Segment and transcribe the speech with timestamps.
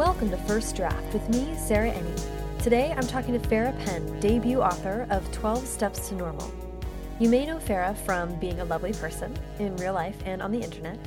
[0.00, 2.62] Welcome to First Draft with me, Sarah Enni.
[2.62, 6.50] Today I'm talking to Farrah Penn, debut author of 12 Steps to Normal.
[7.18, 10.62] You may know Farrah from being a lovely person in real life and on the
[10.62, 10.98] internet,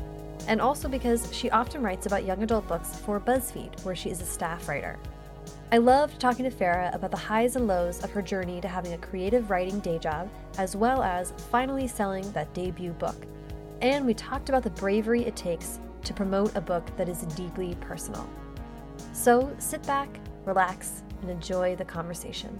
[0.47, 4.21] and also because she often writes about young adult books for BuzzFeed, where she is
[4.21, 4.99] a staff writer.
[5.71, 8.93] I loved talking to Farrah about the highs and lows of her journey to having
[8.93, 10.29] a creative writing day job,
[10.59, 13.25] as well as finally selling that debut book.
[13.81, 17.75] And we talked about the bravery it takes to promote a book that is deeply
[17.81, 18.29] personal.
[19.23, 20.09] So sit back,
[20.43, 22.59] relax, and enjoy the conversation.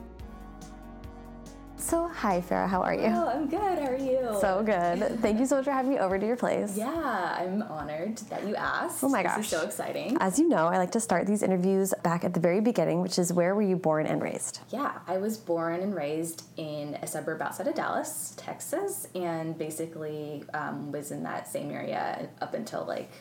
[1.76, 3.08] So, hi, Farrah, how are you?
[3.08, 3.60] Oh, I'm good.
[3.80, 4.38] How are you?
[4.40, 5.20] So good.
[5.20, 6.78] Thank you so much for having me over to your place.
[6.78, 9.04] Yeah, I'm honored that you asked.
[9.04, 9.36] Oh my gosh.
[9.36, 9.60] this gosh.
[9.60, 10.16] is so exciting.
[10.22, 13.20] As you know, I like to start these interviews back at the very beginning, which
[13.20, 14.62] is where were you born and raised?
[14.70, 20.46] Yeah, I was born and raised in a suburb outside of Dallas, Texas, and basically
[20.54, 23.12] um, was in that same area up until like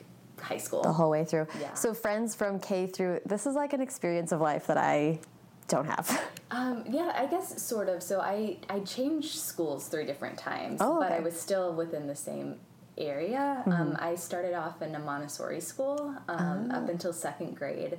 [0.42, 0.82] high school.
[0.82, 1.46] The whole way through.
[1.60, 1.72] Yeah.
[1.74, 5.20] So, friends from K through, this is like an experience of life that I
[5.68, 6.22] don't have.
[6.54, 8.02] Um, yeah, I guess sort of.
[8.02, 11.10] So I I changed schools three different times, Oh, but.
[11.10, 12.56] I was still within the same
[12.98, 13.62] area.
[13.64, 17.98] Um, I started off in a Montessori school um, up until second grade.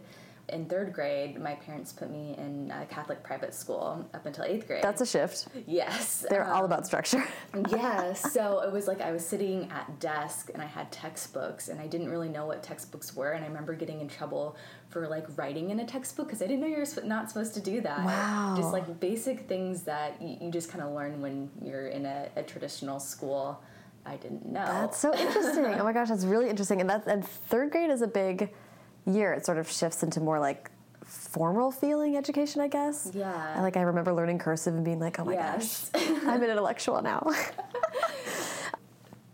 [0.50, 4.68] In third grade, my parents put me in a Catholic private school up until eighth
[4.68, 4.84] grade.
[4.84, 5.48] That's a shift.
[5.66, 6.26] yes.
[6.30, 7.26] They're all um, about structure.
[7.70, 11.80] yeah, so it was like I was sitting at desk and I had textbooks and
[11.80, 14.58] I didn't really know what textbooks were and I remember getting in trouble
[14.90, 17.80] for like writing in a textbook because I didn't know you're not supposed to do
[17.82, 18.04] that.
[18.04, 18.56] Wow.
[18.58, 22.44] Just like basic things that you just kind of learn when you're in a, a
[22.44, 23.64] traditional school.
[24.06, 24.66] I didn't know.
[24.66, 25.66] That's so interesting.
[25.80, 26.82] oh my gosh, that's really interesting.
[26.82, 28.54] And that's and third grade is a big
[29.06, 29.34] year.
[29.34, 30.70] It sort of shifts into more like
[31.06, 33.12] formal feeling education, I guess.
[33.14, 33.56] Yeah.
[33.58, 35.90] I, like I remember learning cursive and being like, oh my Yes.
[35.94, 37.28] gosh, I'm an intellectual now.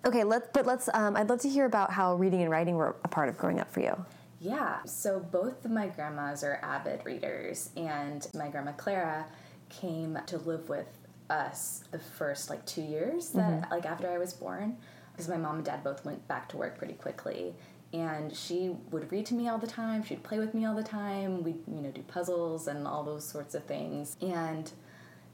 [0.06, 2.96] okay, let's but let's um, I'd love to hear about how reading and writing were
[3.03, 4.06] a part of growing up for you.
[4.41, 9.25] Yeah, so both of my grandmas are avid readers, and my grandma Clara
[9.68, 10.88] came to live with
[11.29, 14.78] us the first like two years that like after I was born,
[15.12, 17.53] because my mom and dad both went back to work pretty quickly.
[17.92, 20.04] And she would read to me all the time.
[20.04, 21.44] She'd play with me all the time.
[21.44, 24.16] We'd you know do puzzles and all those sorts of things.
[24.22, 24.72] And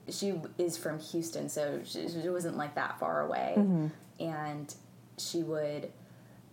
[0.09, 3.55] she is from Houston, so she, she wasn't like that far away.
[4.19, 4.73] And
[5.17, 5.91] she would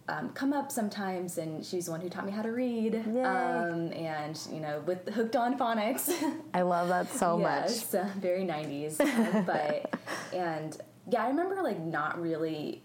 [0.09, 2.97] um, come up sometimes, and she's the one who taught me how to read.
[2.97, 6.11] Um, and you know, with hooked on phonics.
[6.53, 7.69] I love that so much.
[7.69, 9.01] yes, uh, very '90s.
[9.01, 9.95] uh, but
[10.35, 10.77] and
[11.11, 12.83] yeah, I remember like not really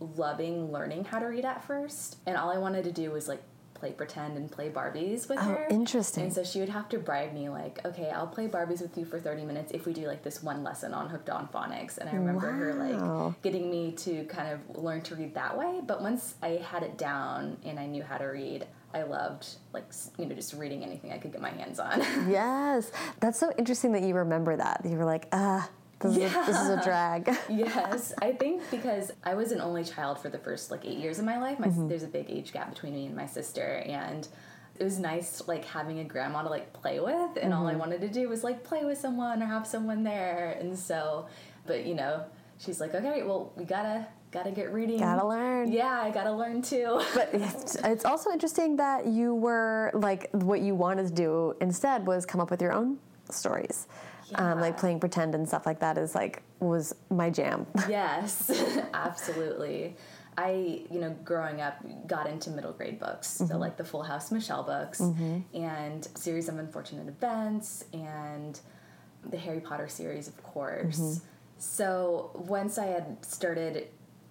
[0.00, 3.42] loving learning how to read at first, and all I wanted to do was like
[3.74, 5.66] play pretend and play Barbies with Oh, her.
[5.68, 6.24] interesting.
[6.24, 9.04] And so she would have to bribe me like, okay, I'll play Barbies with you
[9.04, 11.98] for 30 minutes if we do like this one lesson on hooked on phonics.
[11.98, 15.80] And I remember her like getting me to kind of learn to read that way.
[15.84, 19.86] But once I had it down and I knew how to read, I loved like
[20.18, 22.00] you know just reading anything I could get my hands on.
[22.30, 24.82] Yes, that's so interesting that you remember that.
[24.84, 25.68] You were like, ah,
[26.04, 27.26] this, is, a, this is a drag.
[27.48, 31.18] yes, I think because I was an only child for the first like eight years
[31.18, 31.58] of my life.
[31.58, 31.88] My, mm-hmm.
[31.88, 34.26] There's a big age gap between me and my sister, and
[34.78, 37.80] it was nice like having a grandma to like play with, and all I mm-hmm.
[37.80, 41.26] wanted to do was like play with someone or have someone there, and so,
[41.66, 42.24] but you know,
[42.58, 44.98] she's like, okay, well, we gotta gotta get reading.
[44.98, 45.72] Gotta learn.
[45.72, 47.00] Yeah, I gotta learn too.
[47.14, 52.06] But it's, it's also interesting that you were like what you wanted to do instead
[52.06, 52.98] was come up with your own
[53.30, 53.86] stories.
[54.34, 57.66] Um, like playing pretend and stuff like that is like was my jam.
[57.88, 58.50] Yes,
[58.94, 59.96] absolutely.
[60.36, 61.76] I, you know, growing up,
[62.08, 64.98] got into middle grade books, so like the Full House Michelle books,
[65.54, 68.58] and series of unfortunate events, and
[69.30, 71.20] the Harry Potter series, of course.
[71.58, 73.86] So once I had started,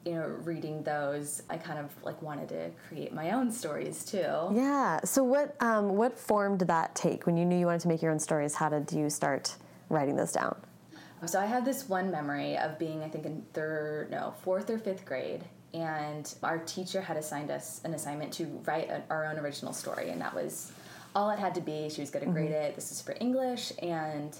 [0.05, 4.51] you know, reading those, I kind of like wanted to create my own stories too.
[4.53, 4.99] yeah.
[5.05, 8.01] So what um, what form did that take when you knew you wanted to make
[8.01, 8.55] your own stories?
[8.55, 9.55] How did you start
[9.89, 10.55] writing this down?
[11.25, 14.77] So I have this one memory of being, I think, in third, no, fourth or
[14.77, 15.43] fifth grade,
[15.73, 20.09] and our teacher had assigned us an assignment to write a, our own original story,
[20.09, 20.71] and that was
[21.15, 21.89] all it had to be.
[21.89, 22.65] She was going to grade mm-hmm.
[22.65, 22.75] it.
[22.75, 24.37] This is for English, and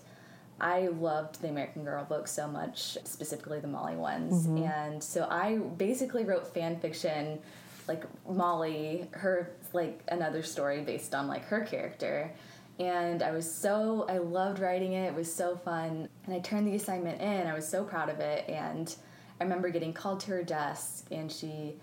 [0.60, 4.64] I loved the American Girl books so much, specifically the Molly ones, mm-hmm.
[4.64, 7.40] and so I basically wrote fan fiction.
[7.86, 12.32] Like Molly, her like another story based on like her character,
[12.80, 15.06] and I was so I loved writing it.
[15.08, 17.48] It was so fun, and I turned the assignment in.
[17.48, 18.94] I was so proud of it, and
[19.40, 21.76] I remember getting called to her desk, and she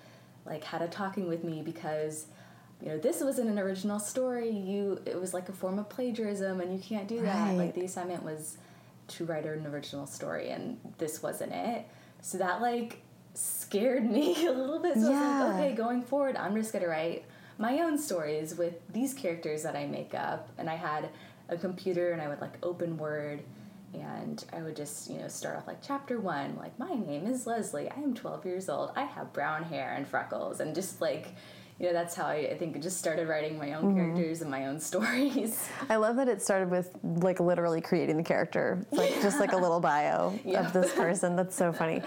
[0.46, 2.26] like had a talking with me because
[2.82, 4.50] you know this wasn't an original story.
[4.50, 7.48] You it was like a form of plagiarism, and you can't do that.
[7.48, 7.56] Right.
[7.58, 8.56] Like the assignment was
[9.08, 11.86] to write an original story, and this wasn't it.
[12.22, 13.00] So that like
[13.34, 14.94] scared me a little bit.
[14.94, 15.44] So I was Yeah.
[15.44, 17.24] like, okay, going forward, I'm just gonna write
[17.60, 20.48] my own stories with these characters that I make up.
[20.56, 21.10] And I had
[21.48, 23.42] a computer and I would like open Word
[23.92, 27.46] and I would just, you know, start off like chapter one, like, my name is
[27.46, 27.90] Leslie.
[27.90, 28.92] I am 12 years old.
[28.96, 30.60] I have brown hair and freckles.
[30.60, 31.34] And just like,
[31.78, 33.96] you know, that's how I, I think I just started writing my own mm-hmm.
[33.96, 35.68] characters and my own stories.
[35.88, 39.22] I love that it started with like literally creating the character, like yeah.
[39.22, 40.64] just like a little bio yeah.
[40.64, 41.36] of this person.
[41.36, 42.00] That's so funny.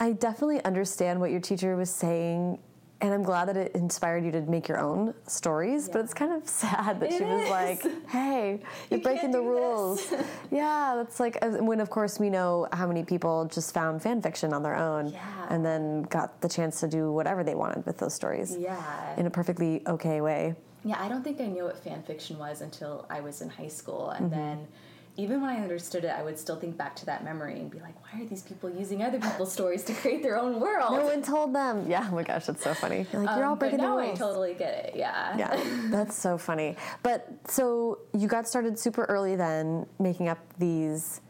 [0.00, 2.58] I definitely understand what your teacher was saying
[3.00, 5.92] and I'm glad that it inspired you to make your own stories, yeah.
[5.92, 7.50] but it's kind of sad that it she was is.
[7.50, 8.60] like, "Hey,
[8.90, 10.12] you're you breaking the rules."
[10.50, 14.52] yeah, that's like when, of course, we know how many people just found fan fiction
[14.52, 15.46] on their own yeah.
[15.50, 18.56] and then got the chance to do whatever they wanted with those stories.
[18.58, 20.54] Yeah, in a perfectly okay way.
[20.84, 23.68] Yeah, I don't think I knew what fan fiction was until I was in high
[23.68, 24.40] school, and mm-hmm.
[24.40, 24.68] then
[25.18, 27.80] even when I understood it, I would still think back to that memory and be
[27.80, 30.92] like, why are these people using other people's stories to create their own world?
[30.92, 31.88] No one told them.
[31.88, 33.06] Yeah, oh my gosh, that's so funny.
[33.12, 34.14] You're like, you're um, all breaking the rules.
[34.14, 35.36] I totally get it, yeah.
[35.36, 36.76] Yeah, that's so funny.
[37.02, 41.22] But so you got started super early then, making up these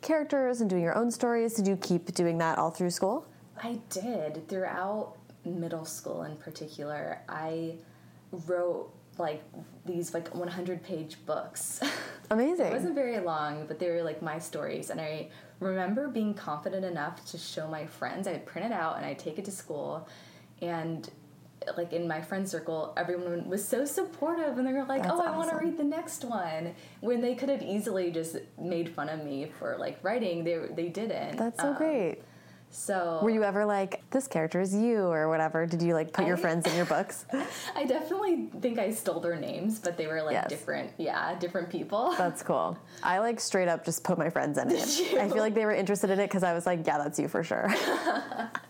[0.00, 1.54] characters and doing your own stories.
[1.54, 3.26] Did you keep doing that all through school?
[3.62, 4.48] I did.
[4.48, 7.74] Throughout middle school in particular, I
[8.46, 9.42] wrote like
[9.86, 11.80] these like 100 page books.
[12.30, 12.66] Amazing.
[12.66, 14.90] it wasn't very long, but they were like my stories.
[14.90, 15.28] And I
[15.60, 18.26] remember being confident enough to show my friends.
[18.26, 20.08] I'd print it out and I'd take it to school.
[20.62, 21.08] And
[21.76, 25.20] like in my friend circle, everyone was so supportive and they were like, That's "Oh,
[25.20, 25.36] I awesome.
[25.38, 29.24] want to read the next one." When they could have easily just made fun of
[29.24, 31.36] me for like writing, they they didn't.
[31.36, 32.22] That's so um, great.
[32.74, 35.64] So were you ever like this character is you or whatever?
[35.64, 37.24] Did you like put I, your friends in your books?
[37.76, 40.48] I definitely think I stole their names, but they were like yes.
[40.48, 42.14] different, yeah, different people.
[42.18, 42.76] That's cool.
[43.02, 45.12] I like straight up just put my friends in Did it.
[45.12, 45.20] You?
[45.20, 47.28] I feel like they were interested in it because I was like, yeah, that's you
[47.28, 47.72] for sure.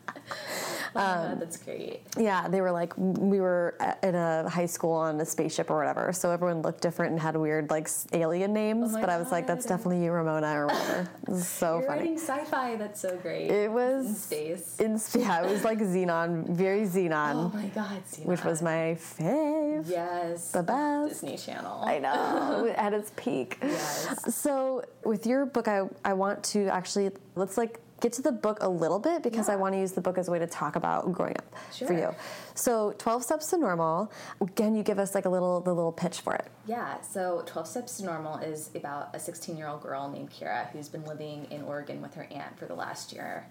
[0.94, 2.02] Um, that's great.
[2.16, 6.12] Yeah, they were like we were in a high school on a spaceship or whatever,
[6.12, 8.94] so everyone looked different and had weird like alien names.
[8.94, 11.10] Oh but I was like, that's definitely you, Ramona, or whatever.
[11.42, 12.00] so You're funny.
[12.00, 12.76] Writing sci-fi.
[12.76, 13.50] That's so great.
[13.50, 14.80] It was in space.
[14.80, 17.34] In yeah, it was like Zenon, very Zenon.
[17.34, 18.26] Oh my god, Zenon.
[18.26, 19.88] Which was my fave.
[19.88, 20.52] Yes.
[20.52, 21.20] The best.
[21.20, 21.82] Disney Channel.
[21.84, 22.72] I know.
[22.76, 23.58] at its peak.
[23.62, 24.34] Yes.
[24.34, 28.58] So with your book, I I want to actually let's like get to the book
[28.60, 29.54] a little bit because yeah.
[29.54, 31.88] I want to use the book as a way to talk about growing up sure.
[31.88, 32.14] for you.
[32.54, 34.12] So, 12 Steps to Normal.
[34.56, 36.48] Can you give us like a little the little pitch for it?
[36.66, 37.00] Yeah.
[37.00, 40.88] So, 12 Steps to Normal is about a 16 year old girl named Kira who's
[40.88, 43.46] been living in Oregon with her aunt for the last year,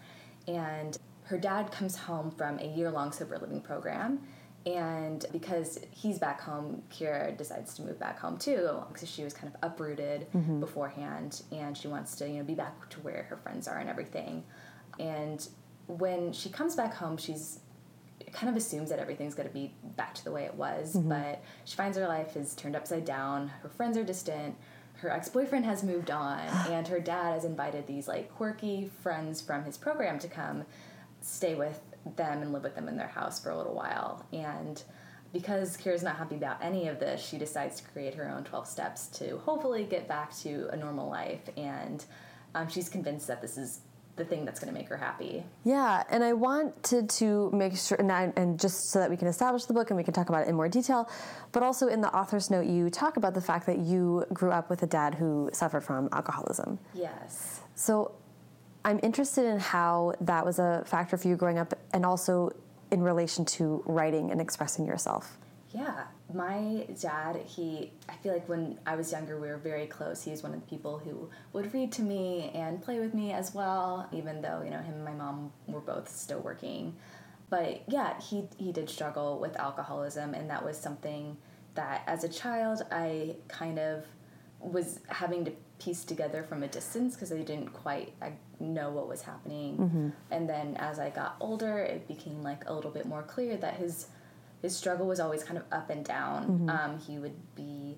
[0.47, 4.19] and her dad comes home from a year long sober living program
[4.65, 9.33] and because he's back home, Kira decides to move back home too, because she was
[9.33, 10.59] kind of uprooted mm-hmm.
[10.59, 13.89] beforehand, and she wants to, you know, be back to where her friends are and
[13.89, 14.43] everything.
[14.99, 15.45] And
[15.87, 17.59] when she comes back home, she's
[18.31, 21.09] kind of assumes that everything's going to be back to the way it was, mm-hmm.
[21.09, 23.49] but she finds her life is turned upside down.
[23.61, 24.55] Her friends are distant.
[24.95, 26.39] Her ex boyfriend has moved on,
[26.69, 30.63] and her dad has invited these like quirky friends from his program to come
[31.19, 31.81] stay with
[32.15, 34.25] them and live with them in their house for a little while.
[34.33, 34.81] And
[35.31, 38.67] because Kira's not happy about any of this, she decides to create her own 12
[38.67, 41.49] steps to hopefully get back to a normal life.
[41.57, 42.05] And
[42.53, 43.81] um, she's convinced that this is
[44.15, 45.43] the thing that's going to make her happy.
[45.63, 49.27] Yeah, and I wanted to make sure, and, I, and, just so that we can
[49.27, 51.09] establish the book and we can talk about it in more detail,
[51.51, 54.69] but also in the author's note, you talk about the fact that you grew up
[54.69, 56.77] with a dad who suffered from alcoholism.
[56.93, 57.61] Yes.
[57.73, 58.11] So
[58.85, 62.51] I'm interested in how that was a factor for you growing up and also
[62.91, 65.37] in relation to writing and expressing yourself.
[65.71, 70.23] Yeah, my dad, he, I feel like when I was younger, we were very close.
[70.23, 73.31] He was one of the people who would read to me and play with me
[73.31, 76.95] as well, even though, you know, him and my mom were both still working.
[77.49, 81.37] But yeah, he, he did struggle with alcoholism, and that was something
[81.75, 84.05] that as a child I kind of
[84.59, 85.51] was having to
[85.83, 88.13] piece together from a distance because I didn't quite
[88.59, 89.77] know what was happening.
[89.77, 90.09] Mm-hmm.
[90.31, 93.75] And then as I got older, it became like a little bit more clear that
[93.75, 94.07] his
[94.61, 96.47] his struggle was always kind of up and down.
[96.47, 96.69] Mm-hmm.
[96.69, 97.97] Um, he would be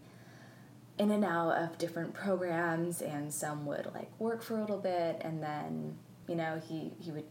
[0.97, 5.21] in and out of different programs, and some would like work for a little bit,
[5.21, 5.95] and then
[6.27, 7.25] you know he he would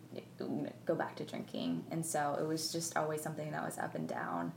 [0.86, 4.08] go back to drinking, and so it was just always something that was up and
[4.08, 4.52] down.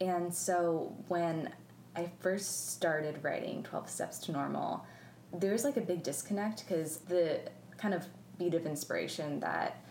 [0.00, 1.52] And so when
[1.94, 4.84] I first started writing 12 Steps to Normal,
[5.38, 7.40] there's like a big disconnect because the
[7.76, 8.06] kind of
[8.38, 9.82] beat of inspiration that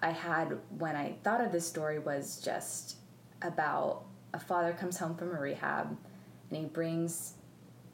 [0.00, 2.96] I had when I thought of this story was just
[3.42, 5.96] about a father comes home from a rehab
[6.50, 7.34] and he brings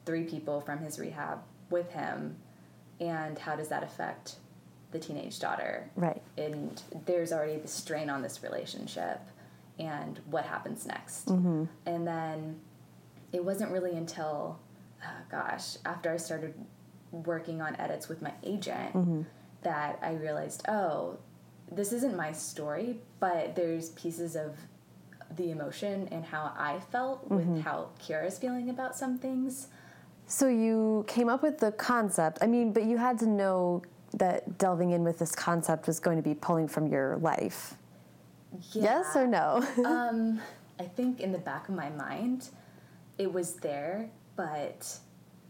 [0.05, 2.35] three people from his rehab with him.
[2.99, 4.35] And how does that affect
[4.91, 5.89] the teenage daughter?
[5.95, 6.21] Right.
[6.37, 9.19] And there's already the strain on this relationship
[9.79, 11.27] and what happens next.
[11.27, 11.65] Mm-hmm.
[11.85, 12.59] And then
[13.31, 14.59] it wasn't really until,
[15.03, 16.53] oh gosh, after I started
[17.13, 19.25] working on edits with my agent
[19.61, 21.17] that I realized, oh,
[21.71, 24.57] this isn't my story, but there's pieces of
[25.35, 29.67] the emotion and how I felt with how Kira's feeling about some things.
[30.27, 32.39] So you came up with the concept.
[32.41, 33.81] I mean, but you had to know
[34.13, 37.75] that delving in with this concept was going to be pulling from your life.
[38.73, 39.65] Yes or no?
[39.85, 40.39] um,
[40.79, 42.49] I think in the back of my mind,
[43.17, 44.97] it was there, but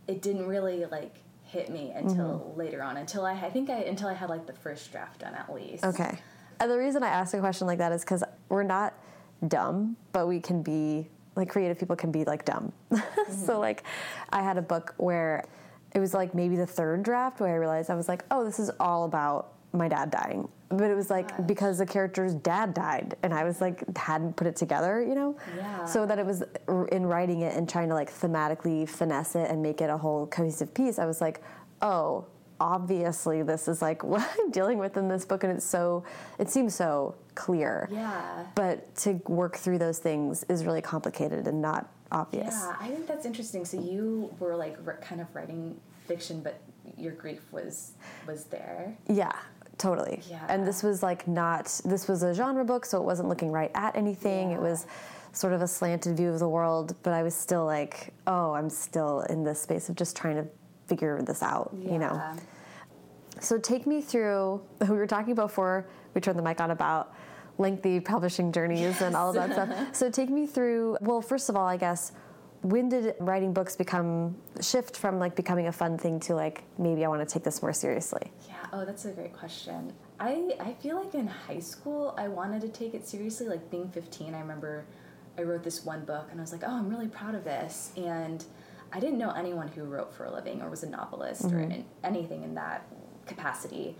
[0.08, 1.15] it didn't really like
[1.53, 2.60] hit me until Mm-hmm.
[2.60, 2.98] later on.
[2.98, 5.86] Until I, I think I until I had like the first draft done at least.
[5.86, 6.17] okay.
[6.60, 8.93] And the reason I ask a question like that is because we're not
[9.48, 12.72] dumb, but we can be like creative people can be like dumb.
[13.45, 13.83] so like,
[14.31, 15.43] I had a book where
[15.93, 18.60] it was like maybe the third draft where I realized I was like, oh, this
[18.60, 20.48] is all about my dad dying.
[20.70, 24.48] But it was like because the character's dad died, and I was like hadn't put
[24.48, 25.36] it together, you know.
[25.58, 25.86] Yeah.
[25.86, 26.44] So that it was
[26.92, 30.27] in writing it and trying to like thematically finesse it and make it a whole
[30.27, 31.00] cohesive piece.
[31.00, 31.42] I was like,
[31.82, 32.25] oh,
[32.60, 36.03] obviously this is like what I'm dealing with in this book, and it's so
[36.39, 37.89] it seems so clear.
[37.92, 38.46] Yeah.
[38.56, 42.53] But to work through those things is really complicated and not obvious.
[42.53, 43.65] Yeah, I think that's interesting.
[43.65, 46.60] So you were like kind of writing fiction, but
[46.98, 47.94] your grief was
[48.27, 48.96] was there.
[49.08, 49.34] Yeah,
[49.77, 50.22] totally.
[50.30, 50.46] Yeah.
[50.50, 53.72] And this was like not, this was a genre book, so it wasn't looking right
[53.75, 54.51] at anything.
[54.51, 54.86] It was
[55.32, 58.70] sort of a slanted view of the world, but I was still like, oh, I'm
[58.70, 60.46] still in this space of just trying to
[60.88, 62.22] figure this out, you know?
[63.39, 67.13] So take me through, we were talking before we turned the mic on about
[67.58, 69.96] lengthy publishing journeys and all of that stuff.
[69.96, 72.12] So take me through, well, first of all, I guess,
[72.63, 77.05] when did writing books become, shift from like becoming a fun thing to like, maybe
[77.05, 78.32] I want to take this more seriously?
[78.48, 78.55] Yeah.
[78.72, 79.93] Oh, that's a great question.
[80.20, 83.48] I I feel like in high school I wanted to take it seriously.
[83.48, 84.86] Like being 15, I remember
[85.38, 87.91] I wrote this one book and I was like, oh, I'm really proud of this.
[87.98, 88.43] And
[88.93, 91.72] I didn't know anyone who wrote for a living or was a novelist or mm-hmm.
[91.72, 92.86] in, anything in that
[93.25, 93.98] capacity.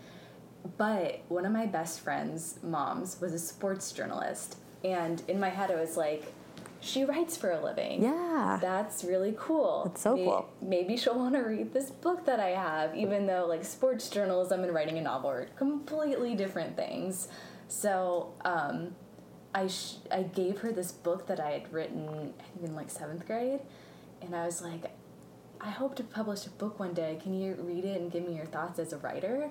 [0.78, 5.72] But one of my best friends' moms was a sports journalist, and in my head
[5.72, 6.34] I was like,
[6.84, 8.04] she writes for a living.
[8.04, 8.60] Yeah.
[8.62, 9.84] That's really cool.
[9.86, 10.50] That's so May- cool.
[10.62, 14.64] Maybe she'll want to read this book that I have, even though like sports journalism
[14.64, 17.30] and writing a novel are completely different things.
[17.70, 18.96] So um,
[19.56, 22.90] I sh- I gave her this book that I had written I think in like
[22.90, 23.62] seventh grade,
[24.22, 24.92] and I was like,
[25.62, 27.18] I hope to publish a book one day.
[27.22, 29.50] Can you read it and give me your thoughts as a writer?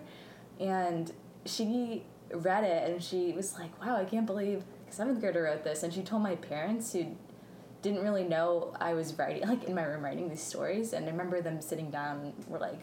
[0.60, 1.10] And
[1.46, 4.62] she read it and she was like, Wow, I can't believe
[4.92, 5.82] seventh grader wrote this.
[5.82, 7.06] And she told my parents who
[7.82, 10.92] didn't really know I was writing, like in my room writing these stories.
[10.92, 12.78] And I remember them sitting down and were like,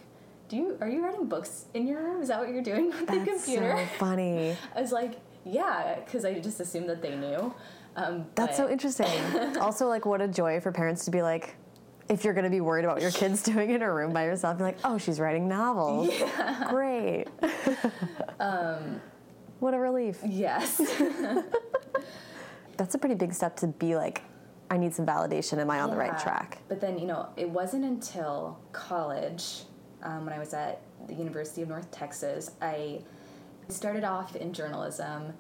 [0.50, 2.22] Do you, are you writing books in your room?
[2.22, 3.78] Is that what you're doing with the That's computer?
[3.78, 4.56] so funny.
[4.76, 7.54] I was like, Yeah, because I just assumed that they knew.
[7.96, 9.08] Um, That's so interesting.
[9.60, 11.56] also, like, what a joy for parents to be like,
[12.08, 14.58] if you're going to be worried about your kids doing in a room by yourself,
[14.60, 16.10] you're like, oh, she's writing novels.
[16.70, 17.26] Great.
[18.40, 19.02] Um,
[19.60, 20.20] what a relief.
[20.26, 20.78] Yes.
[22.78, 24.22] That's a pretty big step to be like,
[24.70, 25.60] I need some validation.
[25.60, 26.60] Am I on the right track?
[26.68, 29.64] But then, you know, it wasn't until college,
[30.04, 33.02] um, when I was at the University of North Texas, I
[33.68, 35.34] started off in journalism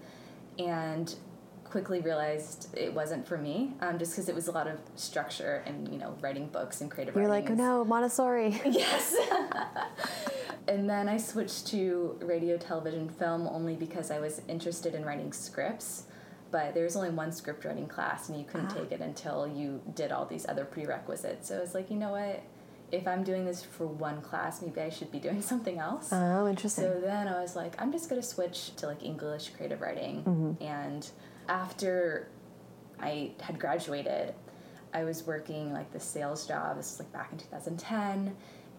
[0.58, 1.16] and
[1.70, 5.64] quickly realized it wasn't for me, um, just because it was a lot of structure
[5.66, 7.30] and, you know, writing books and creative writing.
[7.32, 8.60] You're like, oh no, Montessori.
[8.70, 9.16] Yes.
[10.68, 15.32] and then I switched to radio, television, film only because I was interested in writing
[15.32, 16.04] scripts.
[16.52, 19.82] But there was only one script writing class, and you couldn't take it until you
[19.94, 21.50] did all these other prerequisites.
[21.50, 22.42] So I was like, you know what?
[22.92, 26.10] If I'm doing this for one class, maybe I should be doing something else.
[26.12, 26.86] Oh, interesting.
[26.86, 30.58] So then I was like, I'm just gonna switch to like English creative writing.
[30.60, 31.08] And
[31.50, 32.28] after
[33.00, 34.34] I had graduated,
[34.94, 36.78] I was working like the sales job.
[36.78, 38.36] This was like back in 2010,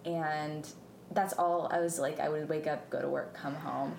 [0.07, 0.69] and
[1.11, 1.69] that's all.
[1.71, 3.95] I was like, I would wake up, go to work, come home,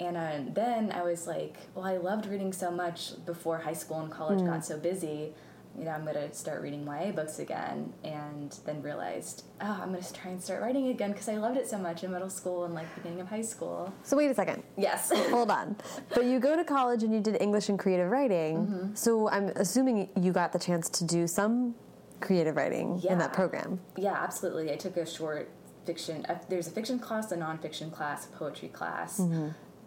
[0.00, 4.00] and uh, then I was like, well, I loved reading so much before high school
[4.00, 5.34] and college got so busy.
[5.78, 10.02] You know, I'm gonna start reading YA books again, and then realized, oh, I'm gonna
[10.12, 12.74] try and start writing again because I loved it so much in middle school and
[12.74, 13.92] like beginning of high school.
[14.02, 14.62] so wait a second.
[14.76, 15.10] Yes.
[15.30, 15.76] Hold on.
[16.14, 18.66] But you go to college and you did English and creative writing.
[18.66, 18.94] Mm-hmm.
[18.94, 21.74] So I'm assuming you got the chance to do some
[22.20, 23.80] creative writing in that program.
[23.96, 24.72] Yeah, absolutely.
[24.72, 25.50] I took a short
[25.84, 26.24] fiction.
[26.28, 29.20] Uh, there's a fiction class, a nonfiction class, a poetry class,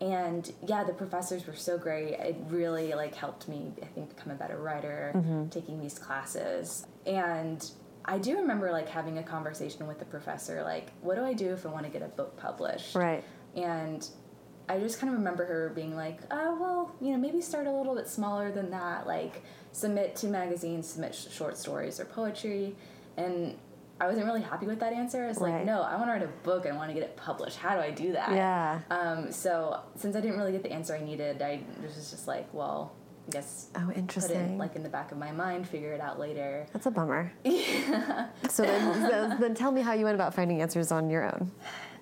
[0.01, 2.13] and yeah, the professors were so great.
[2.13, 5.11] It really like helped me, I think, become a better writer.
[5.15, 5.49] Mm-hmm.
[5.49, 7.69] Taking these classes, and
[8.05, 11.51] I do remember like having a conversation with the professor, like, what do I do
[11.51, 12.95] if I want to get a book published?
[12.95, 13.23] Right.
[13.55, 14.07] And
[14.69, 17.71] I just kind of remember her being like, oh, well, you know, maybe start a
[17.71, 19.07] little bit smaller than that.
[19.07, 22.75] Like, submit to magazines, submit sh- short stories or poetry.
[23.17, 23.57] And
[23.99, 25.23] I wasn't really happy with that answer.
[25.23, 25.53] I was Right.
[25.55, 26.65] like, no, I want to write a book.
[26.67, 27.57] I want to get it published.
[27.57, 28.31] How do I do that?
[28.31, 28.79] Yeah.
[28.91, 32.47] Um, so since I didn't really get the answer I needed, I was just like,
[32.53, 32.93] well,
[33.27, 34.35] I guess Oh, interesting.
[34.37, 36.67] put it like in the back of my mind, figure it out later.
[36.73, 37.31] That's a bummer.
[38.49, 41.51] So then, so then tell me how you went about finding answers on your own.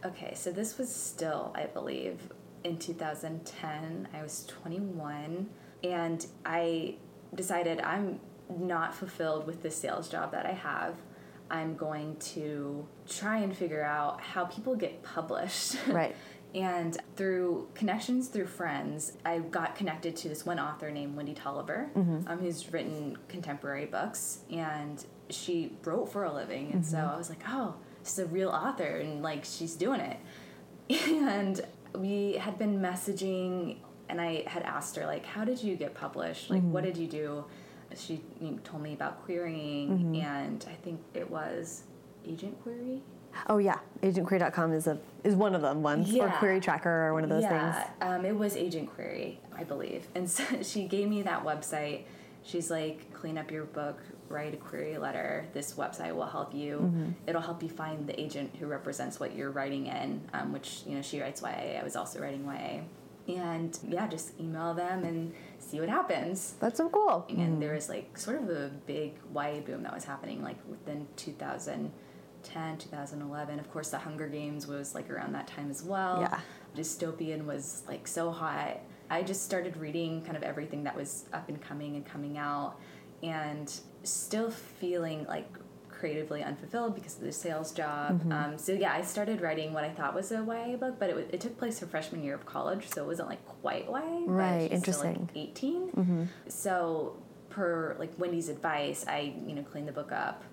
[0.06, 2.30] Okay, so this was still, I believe,
[2.64, 4.08] in 2010.
[4.14, 5.50] I was 21,
[5.84, 6.96] and I
[7.34, 8.20] decided I'm
[8.56, 10.96] not fulfilled with the sales job that I have.
[11.50, 15.76] I'm going to try and figure out how people get published.
[15.88, 16.16] Right.
[16.56, 21.90] and through connections through friends, I got connected to this one author named Wendy Tolliver,
[21.96, 22.28] mm-hmm.
[22.28, 26.72] um, who's written contemporary books, and she wrote for a living.
[26.72, 27.14] And so mm-hmm.
[27.14, 30.18] I was like, oh, she's a real author, and like she's doing it.
[31.08, 31.62] And
[31.94, 36.50] we had been messaging, and I had asked her like, how did you get published?
[36.50, 36.94] Like, what mm-hmm.
[36.94, 37.46] did you do?
[37.96, 38.22] She
[38.64, 41.84] told me about querying, and I think it was
[42.28, 43.02] Agent Query.
[43.48, 47.24] Oh yeah, agentquery.com is a is one of them ones or Query Tracker or one
[47.24, 47.92] of those yeah, things.
[48.02, 50.08] um, it was Agent Query, I believe.
[50.16, 52.04] And so she gave me that website.
[52.44, 54.00] She's like, clean up your book,
[54.30, 55.48] write a query letter.
[55.54, 56.78] This website will help you.
[56.78, 57.12] Mm-hmm.
[57.26, 60.96] It'll help you find the agent who represents what you're writing in, um, which, you
[60.96, 61.80] know, she writes YA.
[61.80, 62.82] I was also writing YA.
[63.36, 65.34] And yeah, just email them and
[65.66, 66.56] see what happens.
[66.60, 67.26] That's so cool.
[67.30, 67.60] And mm.
[67.60, 72.78] there was like sort of a big YA boom that was happening like within 2010,
[72.78, 73.60] 2011.
[73.60, 76.22] Of course, the Hunger Games was like around that time as well.
[76.22, 76.40] Yeah.
[76.76, 78.80] Dystopian was like so hot.
[79.10, 82.80] I just started reading kind of everything that was up and coming and coming out
[83.24, 83.72] and
[84.04, 85.48] still feeling like
[86.00, 88.20] creatively unfulfilled because of the sales job.
[88.20, 88.32] Mm-hmm.
[88.32, 91.16] Um, so yeah, I started writing what I thought was a YA book, but it,
[91.16, 94.24] was, it took place her freshman year of college, so it wasn't like quite YA.
[94.26, 95.30] Right, still, like, interesting.
[95.36, 95.92] 18.
[95.92, 96.24] Mm-hmm.
[96.48, 97.18] So,
[97.50, 100.44] per like Wendy's advice, I you know cleaned the book up,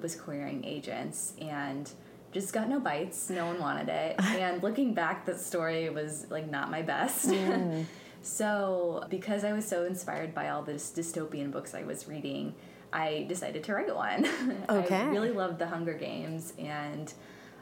[0.00, 1.90] was querying agents, and
[2.32, 3.30] just got no bites.
[3.30, 4.16] No one wanted it.
[4.22, 7.28] and looking back, that story was like not my best.
[7.28, 7.84] Mm.
[8.22, 12.54] so, because I was so inspired by all this dystopian books I was reading,
[12.92, 14.26] I decided to write one.
[14.68, 14.96] Okay.
[14.96, 17.12] I really loved the Hunger Games, and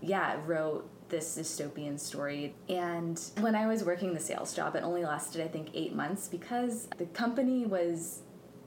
[0.01, 2.55] yeah, wrote this dystopian story.
[2.69, 6.29] And when I was working the sales job, it only lasted, I think, eight months
[6.29, 8.21] because the company was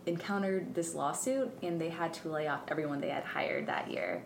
[0.06, 4.24] encountered this lawsuit and they had to lay off everyone they had hired that year.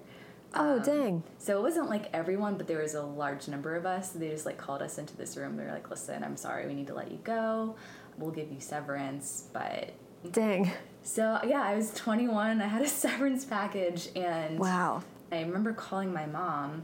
[0.56, 1.24] Oh um, dang.
[1.38, 4.10] So it wasn't like everyone, but there was a large number of us.
[4.10, 5.58] They just like called us into this room.
[5.58, 7.76] They were like, "Listen, I'm sorry, we need to let you go.
[8.18, 9.92] We'll give you severance, but
[10.32, 10.72] Dang.
[11.08, 12.62] So yeah, I was 21.
[12.62, 15.04] I had a severance package, and Wow.
[15.32, 16.84] I remember calling my mom,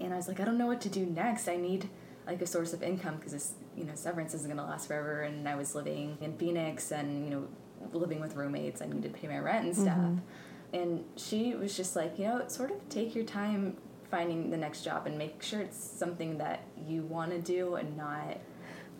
[0.00, 1.46] and I was like, I don't know what to do next.
[1.46, 1.88] I need
[2.26, 5.22] like a source of income because this, you know, severance isn't gonna last forever.
[5.22, 7.46] And I was living in Phoenix, and you know,
[7.92, 8.82] living with roommates.
[8.82, 9.96] I needed to pay my rent and stuff.
[9.96, 10.18] Mm-hmm.
[10.72, 13.76] And she was just like, you know, sort of take your time
[14.10, 17.96] finding the next job and make sure it's something that you want to do and
[17.96, 18.38] not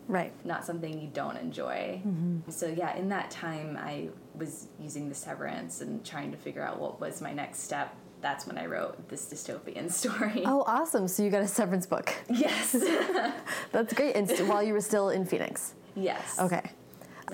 [0.07, 0.33] Right.
[0.45, 2.01] not something you don't enjoy.
[2.49, 6.79] So yeah, in that time I was using the severance and trying to figure out
[6.79, 7.95] what was my next step.
[8.21, 10.43] That's when I wrote this dystopian story.
[10.45, 11.07] Oh, awesome.
[11.07, 12.13] So you got a severance book.
[12.29, 12.71] Yes.
[13.71, 14.15] That's great.
[14.15, 15.73] And st- while you were still in Phoenix.
[15.95, 16.37] yes.
[16.39, 16.69] Okay.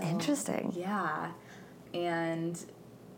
[0.01, 0.71] Interesting.
[0.75, 1.31] Yeah.
[1.93, 2.63] And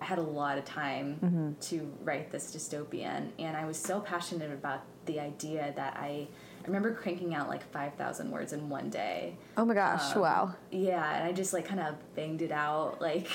[0.01, 1.51] I had a lot of time Mm-hmm.
[1.59, 6.27] to write this dystopian and I was so passionate about the idea that I
[6.63, 9.37] I remember cranking out like 5,000 words in one day.
[9.57, 10.15] Oh my gosh.
[10.15, 10.55] Um, wow.
[10.71, 13.01] Yeah, and I just like kind of banged it out.
[13.01, 13.27] Like,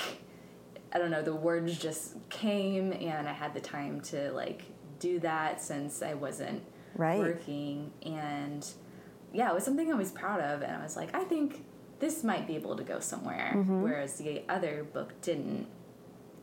[0.93, 4.63] I don't know, the words just came, and I had the time to like
[4.99, 6.61] do that since I wasn't
[6.95, 7.19] Right.
[7.19, 7.91] working.
[8.05, 8.65] And
[9.33, 11.65] yeah, it was something I was proud of, and I was like, I think
[11.99, 13.81] this might be able to go somewhere, Mm-hmm.
[13.83, 15.67] whereas the other book didn't.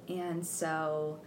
[0.09, 1.21] And so.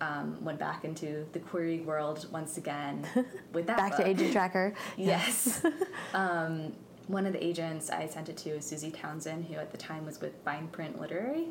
[0.00, 3.06] Um, went back into the query world once again
[3.54, 4.06] with that Back to.
[4.06, 4.74] Agent Tracker.
[4.98, 5.64] Yes.
[6.14, 6.74] um,
[7.06, 10.04] one of the agents I sent it to was Suzie Townsend, who at the time
[10.04, 11.46] was with Fine Print Literary,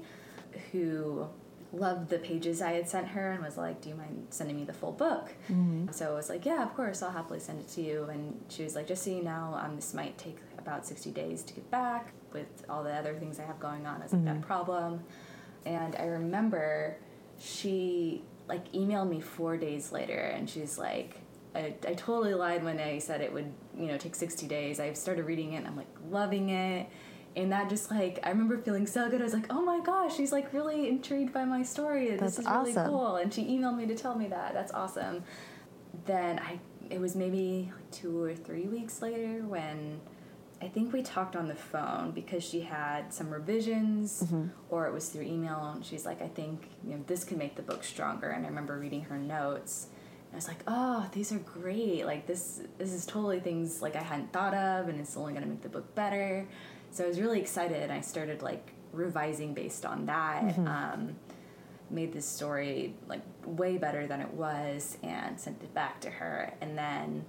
[0.71, 1.27] who
[1.73, 4.63] loved the pages I had sent her and was like, Do you mind sending me
[4.63, 5.33] the full book?
[5.91, 8.03] So I was like, Yeah, of course, I'll happily send it to you.
[8.05, 11.41] And she was like, Just so you know, um, this might take about 60 days
[11.43, 14.01] to get back with all the other things I have going on.
[14.01, 15.01] I was like, That problem.
[15.65, 16.97] And I remember
[17.39, 21.21] she like emailed me four days later and she's like
[21.55, 24.79] I, I totally lied when I said it would you know take 60 days.
[24.79, 26.87] I started reading it and I'm like loving it.
[27.37, 29.21] And that just like I remember feeling so good.
[29.21, 32.11] I was like oh my gosh she's like really intrigued by my story.
[32.11, 33.15] This That's is really cool.
[33.15, 34.53] And she emailed me to tell me that.
[34.53, 35.23] That's awesome.
[36.05, 39.99] Then I it was maybe like two or three weeks later when
[40.65, 44.47] I think we talked on the phone because she had some revisions, Mm-hmm.
[44.69, 45.73] or it was through email.
[45.75, 48.29] And she's like, I think you know this could make the book stronger.
[48.29, 49.87] And I remember reading her notes.
[50.31, 52.05] And I was like, oh, these are great.
[52.05, 55.45] Like this, this is totally things like I hadn't thought of, and it's only gonna
[55.45, 56.47] make the book better.
[56.89, 60.43] So I was really excited, and I started like revising based on that.
[60.45, 60.67] Mm-hmm.
[60.67, 61.15] Um,
[61.91, 66.51] made this story like way better than it was, and sent it back to her.
[66.59, 67.25] And then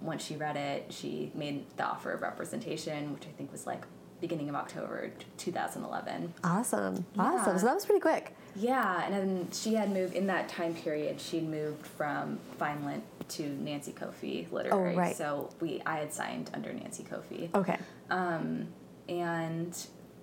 [0.00, 3.84] once she read it, she made the offer of representation, which I think was like
[4.20, 6.32] beginning of October 2011.
[6.42, 7.04] Awesome.
[7.14, 7.22] Yeah.
[7.22, 7.58] Awesome.
[7.58, 8.34] So that was pretty quick.
[8.54, 11.20] Yeah, and then she had moved in that time period.
[11.20, 14.94] She'd moved from Fine Print to Nancy Coffey Literary.
[14.94, 15.14] Oh, right.
[15.16, 17.76] So we, I had signed under Nancy Coffey, Okay.
[18.08, 18.68] um,
[19.10, 19.76] and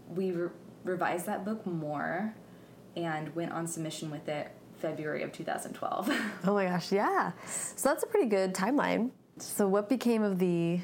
[0.10, 0.50] we re-
[0.84, 2.34] revised that book more,
[2.96, 6.10] and went on submission with it February of 2012.
[6.48, 7.32] Oh my gosh, yeah.
[7.48, 9.12] So that's a pretty good timeline.
[9.38, 10.80] So what became of the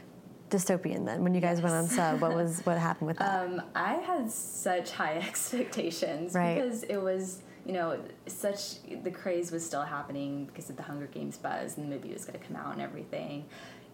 [0.49, 2.21] dystopian then when you guys went on sub?
[2.21, 3.43] What was what happened with that?
[3.45, 6.55] Um, I had such high expectations Right.
[6.55, 11.07] because it was, you know, such the craze was still happening because of the Hunger
[11.07, 13.45] Games buzz and the movie was going to come out and everything.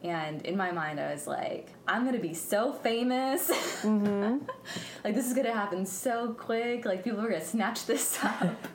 [0.04, 3.50] And in my mind, I was like, I'm going to be so famous.
[3.84, 6.86] like, this is going to happen so quick.
[6.86, 8.68] Like, people are going to snatch this up.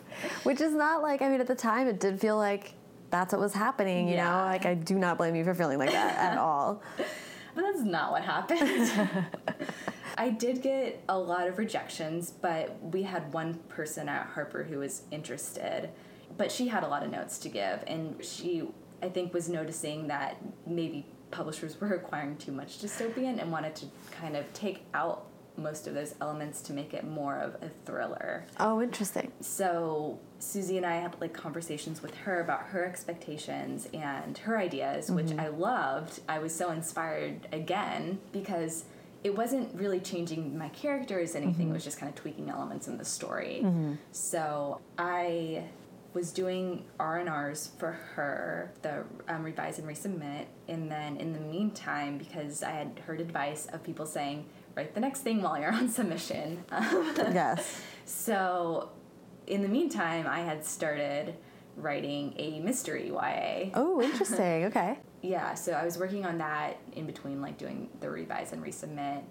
[0.42, 2.74] Which is not like I mean at the time it did feel like
[3.10, 4.44] that's what was happening, you know?
[4.46, 6.82] Like I do not blame you for feeling like that at all.
[7.52, 8.90] But that's not what happened.
[10.16, 14.78] I did get a lot of rejections, but we had one person at Harper who
[14.78, 15.90] was interested,
[16.36, 18.68] but she had a lot of notes to give, and she,
[19.02, 23.86] I think, was noticing that maybe publishers were acquiring too much dystopian and wanted to
[24.12, 25.26] kind of take out
[25.60, 29.32] most of those elements to make it more of a thriller Oh, interesting.
[29.40, 35.10] so Suzie and I had like conversations with her about her expectations and her ideas,
[35.10, 35.40] which mm-hmm.
[35.40, 36.20] I loved.
[36.28, 38.84] I was so inspired again because
[39.22, 41.68] it wasn't really changing my characters anything.
[41.68, 43.60] It was just kind of tweaking elements in the story.
[43.62, 43.94] Mm-hmm.
[44.12, 45.64] So I
[46.14, 51.32] was doing R and R's for her, the um, revise and resubmit, and then in
[51.32, 54.46] the meantime, because I had heard advice of people saying
[54.76, 56.64] write the next thing while you're on submission.
[56.72, 57.80] Yes.
[58.04, 58.90] So,
[59.46, 61.35] in the meantime, I had started
[61.76, 63.70] writing a mystery YA.
[63.74, 64.64] Oh, interesting.
[64.70, 64.98] Okay.
[65.22, 69.22] Yeah, so I was working on that in between like doing the revise and resubmit.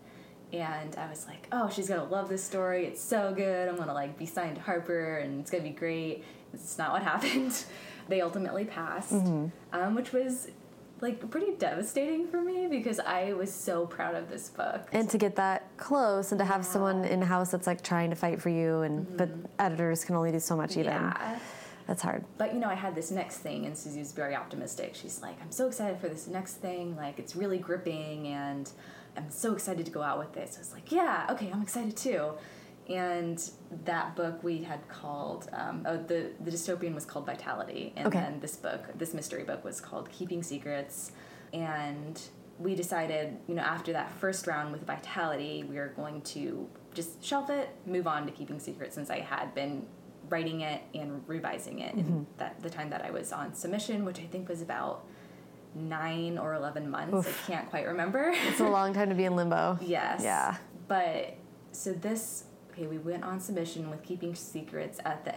[0.54, 2.86] And I was like, oh, she's gonna love this story.
[2.86, 3.67] It's so good.
[3.67, 6.23] I'm gonna like be signed to Harper and it's gonna be great.
[6.54, 7.63] It's not what happened.
[8.08, 10.49] they ultimately passed, um, which was
[11.01, 14.88] like pretty devastating for me because I was so proud of this book.
[14.91, 18.15] And to get that close and to have someone in house that's like trying to
[18.15, 19.17] fight for you and mm-hmm.
[19.17, 20.85] but editors can only do so much even.
[20.93, 21.39] yeah.
[21.88, 22.23] That's hard.
[22.38, 24.93] But you know, I had this next thing, and Suzie was very optimistic.
[24.93, 26.95] She's like, "I'm so excited for this next thing.
[26.95, 28.69] Like, it's really gripping, and
[29.17, 31.97] I'm so excited to go out with this." I was like, "Yeah, okay, I'm excited
[31.97, 32.33] too."
[32.89, 33.39] And
[33.86, 38.19] that book we had called, um, oh, the the dystopian was called Vitality, and Okay.
[38.19, 41.12] then this book, this mystery book, was called Keeping Secrets,
[41.54, 42.19] and
[42.58, 47.23] we decided, you know, after that first round with Vitality, we were going to just
[47.23, 49.86] shelf it, move on to Keeping Secrets, since I had been
[50.30, 54.19] writing it and revising it in that the time that I was on submission, which
[54.19, 55.06] I think was about
[55.75, 57.28] nine or eleven months.
[57.28, 58.34] I can't quite remember.
[58.47, 59.78] It's a long time to be in limbo.
[59.82, 60.21] yes.
[60.23, 60.58] Yeah.
[60.88, 61.36] But
[61.71, 65.36] so this okay, we went on submission with Keeping Secrets at the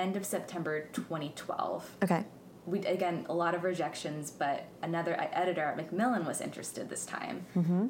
[0.00, 2.24] end of September 2012 Okay.
[2.66, 7.46] we again a lot of rejections, but another editor at Macmillan was interested this time,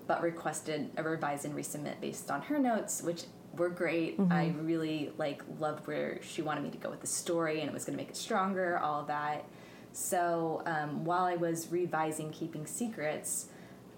[0.07, 3.25] but requested a revise and resubmit based on her notes, which
[3.57, 4.19] were great.
[4.31, 7.73] I really like loved where she wanted me to go with the story, and it
[7.75, 8.79] was going to make it stronger.
[8.79, 9.45] All that.
[9.93, 13.47] So um, while I was revising Keeping Secrets,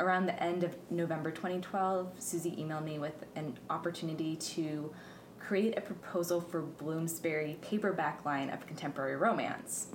[0.00, 4.92] around the end of November 2012, Suzie emailed me with an opportunity to
[5.38, 9.88] create a proposal for Bloomsbury paperback line of contemporary romance.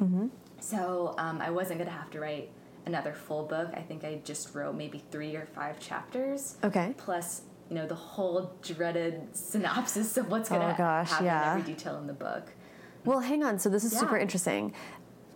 [0.59, 2.49] So um, I wasn't going to have to write
[2.85, 3.69] another full book.
[3.75, 6.55] I think I just wrote maybe three or five chapters.
[6.63, 6.93] Okay.
[6.97, 11.51] Plus, you know, the whole dreaded synopsis of what's going to Oh, gosh, happen yeah.
[11.51, 12.51] every detail in the book.
[13.03, 13.59] Well, hang on.
[13.59, 14.73] So this is super interesting.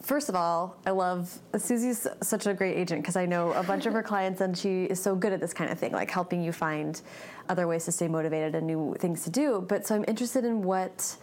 [0.01, 3.85] First of all, I love Suzie's such a great agent because I know a bunch
[3.85, 6.41] of her clients and she is so good at this kind of thing, like helping
[6.41, 7.01] you find
[7.49, 9.65] other ways to stay motivated and new things to do.
[9.67, 11.17] But so I'm interested in what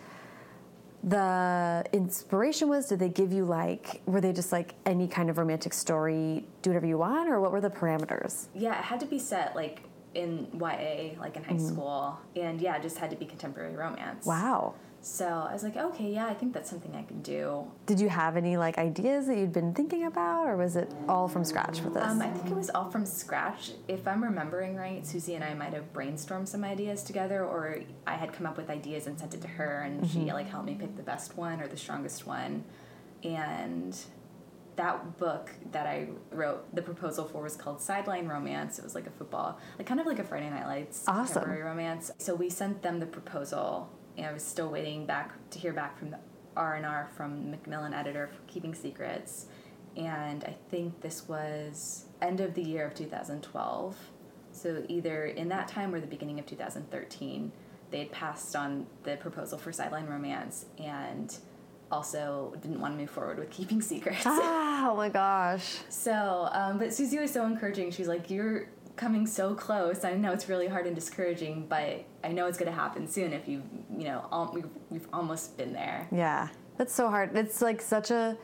[1.03, 2.89] the inspiration was.
[2.89, 6.71] Did they give you like, were they just like any kind of romantic story, do
[6.71, 8.47] whatever you want, or what were the parameters?
[8.55, 9.83] Yeah, it had to be set like
[10.15, 11.67] in YA, like in high Mm-hmm.
[11.67, 12.19] school.
[12.35, 14.27] And yeah, it just had to be contemporary romance.
[14.27, 14.75] Wow.
[15.07, 17.65] So I was like, okay, yeah, I think that's something I can do.
[17.87, 21.29] Did you have any like ideas that you'd been thinking about, or was it all
[21.29, 22.03] from scratch for this?
[22.03, 23.71] Um, I think it was all from scratch.
[23.87, 28.15] If I'm remembering right, Suzie and I might have brainstormed some ideas together, or I
[28.15, 30.25] had come up with ideas and sent it to her, and mm-hmm.
[30.25, 32.65] she like helped me pick the best one or the strongest one.
[33.23, 33.97] And
[34.75, 38.79] that book that I wrote the proposal for was called Sideline Romance.
[38.79, 41.35] It was like a football, like kind of like a Friday Night Lights awesome.
[41.35, 42.11] contemporary romance.
[42.19, 43.89] So we sent them the proposal,
[44.25, 46.19] I was still waiting back to hear back from the
[46.57, 49.47] R and R from Macmillan editor for Keeping Secrets,
[49.97, 53.97] and I think this was end of the year of 2012.
[54.53, 57.53] So either in that time or the beginning of 2013,
[57.91, 61.37] they had passed on the proposal for Sideline Romance and
[61.91, 64.25] also didn't want to move forward with keeping secrets.
[64.27, 65.79] Ah, oh my gosh.
[65.89, 67.91] So, um, but Suzie was so encouraging.
[67.91, 70.05] She's like, "You're coming so close.
[70.05, 73.33] I know it's really hard and discouraging, but I know it's going to happen soon.
[73.33, 73.63] If you,
[73.97, 77.37] you know, all, we've, we've almost been there." Yeah, that's so hard.
[77.37, 78.37] It's like such a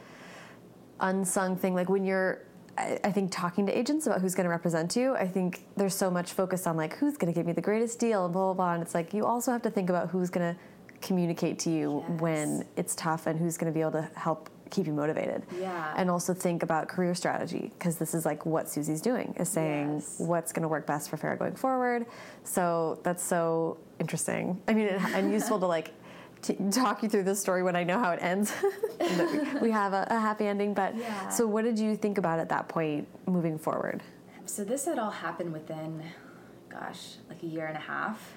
[1.01, 1.75] unsung thing.
[1.75, 2.45] Like when you're
[2.79, 6.11] I, think talking to agents about who's going to represent you, I think there's so
[6.11, 8.55] much focus on like who's going to give me the greatest deal and blah blah
[8.55, 8.75] blah.
[8.75, 10.61] And it's like you also have to think about who's going to
[11.01, 12.21] communicate to you yes.
[12.21, 15.45] when it's tough and who's going to be able to help keep you motivated.
[15.61, 15.95] Yeah.
[15.97, 19.95] And also think about career strategy because this is like what Suzie's doing is saying
[19.95, 20.17] yes.
[20.19, 22.07] what's going to work best for Farrah going forward.
[22.43, 24.61] So that's so interesting.
[24.67, 25.93] I mean, and useful to like
[26.41, 28.53] t- talk you through this story when I know how it ends.
[29.63, 30.75] we have a, a, happy ending.
[30.75, 31.29] But yeah.
[31.29, 34.03] so, what did you think about at that point moving forward?
[34.45, 36.03] So this had all happened within,
[36.69, 38.35] gosh, like a year and a half,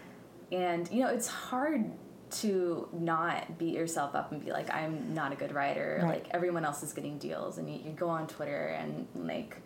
[0.52, 1.92] and you know it's hard
[2.32, 6.00] to not beat yourself up and be like i'm not a good writer.
[6.02, 6.10] Right.
[6.10, 9.58] like everyone else is getting deals and you, you, go on twitter and like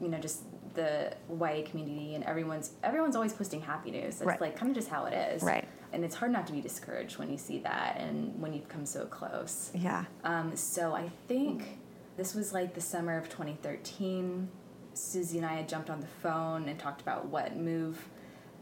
[0.00, 0.42] you know just
[0.74, 4.16] the YA community and everyone's everyone's always posting happy news.
[4.16, 4.40] It's right.
[4.40, 5.42] like kind of just how it is.
[5.42, 5.66] Right.
[5.92, 8.86] And it's hard not to be discouraged when you see that and when you've come
[8.86, 9.72] so close.
[9.74, 10.04] Yeah.
[10.22, 11.78] Um, so i think
[12.16, 14.48] this was like the summer of 2013
[14.94, 18.08] Suzie and i had jumped on the phone and talked about what move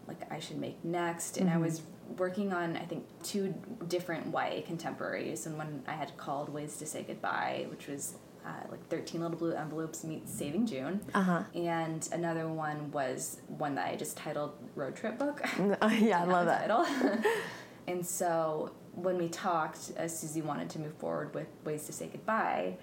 [0.07, 1.59] like i should make next and mm-hmm.
[1.59, 1.83] i was
[2.17, 3.55] working on I think two
[3.87, 8.15] different YA contemporaries, and one I had called "Ways to Say Goodbye," which was
[8.47, 11.01] uh, like 13 Little Blue Envelopes meets Saving June.
[11.15, 11.43] Uh-huh.
[11.55, 15.43] And another one was one that I just titled Road Trip Book.
[15.59, 16.69] Uh, yeah, I love that.
[16.69, 16.87] Title.
[17.87, 22.07] and so when we talked, uh, Suzie wanted to move forward with Ways to Say
[22.07, 22.79] Goodbye.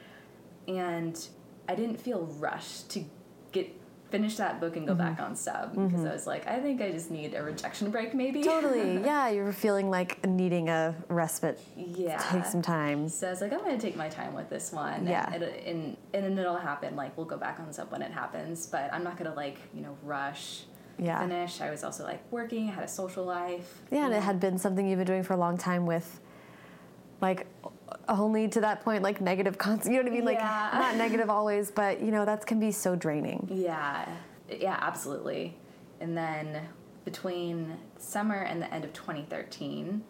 [0.67, 1.19] And
[1.67, 3.03] I didn't feel rushed to
[3.51, 3.69] get
[4.15, 5.13] finish that book and go mm-hmm.
[5.13, 6.07] back on sub because mm-hmm.
[6.07, 8.43] I was like, I think I just need a rejection break, maybe.
[8.43, 9.27] Totally, yeah.
[9.27, 11.59] You were feeling like needing a respite.
[11.75, 13.09] Yeah, take some time.
[13.09, 15.05] So I was like, I'm gonna take my time with this one.
[15.05, 16.95] Yeah, and and, and it'll happen.
[16.95, 19.81] Like we'll go back on sub when it happens, but I'm not gonna like you
[19.81, 20.63] know rush.
[20.97, 21.19] Yeah.
[21.19, 21.59] Finish.
[21.59, 22.69] I was also like working.
[22.69, 23.81] I had a social life.
[23.91, 26.21] Yeah, and it had been something you've been doing for a long time with,
[27.19, 27.47] like
[28.07, 30.25] only to that point like negative cons you know what i mean?
[30.25, 30.69] Like yeah.
[30.73, 33.47] not negative always but you know that can be so draining.
[33.51, 34.07] Yeah.
[34.49, 35.57] Yeah absolutely.
[35.99, 36.67] And then
[37.03, 40.03] between summer and the end of 2013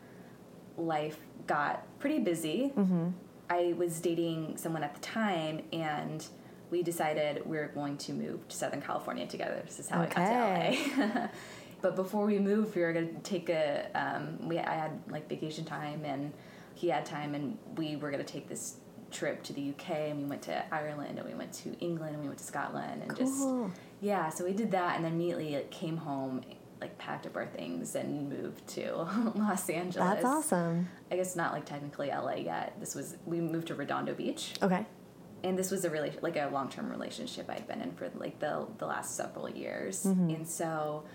[0.77, 2.71] life got pretty busy.
[2.75, 3.09] Mm-hmm.
[3.49, 6.27] i was dating someone at the time and
[6.71, 9.61] we decided we are going to move to southern california together.
[9.65, 10.21] This is how okay.
[10.21, 11.27] i got to la
[11.81, 15.29] but before we moved we were going to take a um, we i had like
[15.29, 16.33] vacation time and
[16.85, 18.75] he had time and we were going to take this
[19.09, 22.21] trip to the UK and we went to Ireland and we went to England and
[22.21, 23.69] we went to Scotland and cool.
[23.71, 26.41] just yeah so we did that and then immediately like, came home
[26.79, 28.93] like packed up our things and moved to
[29.35, 30.13] Los Angeles.
[30.13, 30.87] That's awesome.
[31.09, 32.75] I guess not like technically LA yet.
[32.79, 34.53] This was we moved to Redondo Beach.
[34.61, 34.85] Okay.
[35.43, 38.39] And this was a really like a long term relationship I'd been in for like
[38.39, 40.03] the the last several years.
[40.03, 40.35] Mm-hmm.
[40.35, 41.05] And so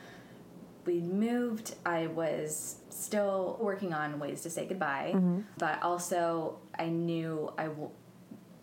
[0.86, 5.40] we moved, I was still working on ways to say goodbye, mm-hmm.
[5.58, 7.64] but also I knew I.
[7.64, 7.90] W-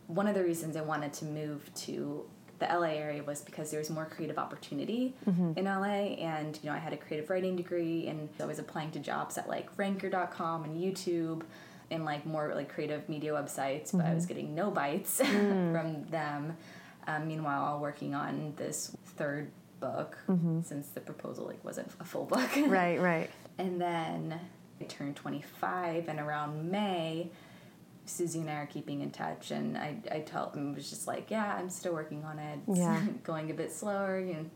[0.07, 2.25] one of the reasons I wanted to move to
[2.59, 5.51] the LA area was because there was more creative opportunity mm-hmm.
[5.57, 8.91] in LA, and you know I had a creative writing degree, and I was applying
[8.91, 11.43] to jobs at like Ranker.com and YouTube,
[11.91, 14.07] and like more like creative media websites, but mm-hmm.
[14.07, 14.33] I was mm-hmm.
[14.33, 15.71] getting no bites mm.
[15.71, 16.57] from them.
[17.05, 19.49] Um, meanwhile, working on this third
[19.79, 20.61] book mm-hmm.
[20.61, 22.49] since the proposal like wasn't a full book.
[22.67, 23.29] right, right.
[23.57, 24.39] And then
[24.79, 27.31] I turned 25, and around May,
[28.05, 31.29] Suzie and I are keeping in touch, and I I told him was just like,
[31.29, 32.59] yeah, I'm still working on it.
[32.73, 34.49] yeah, going a bit slower, and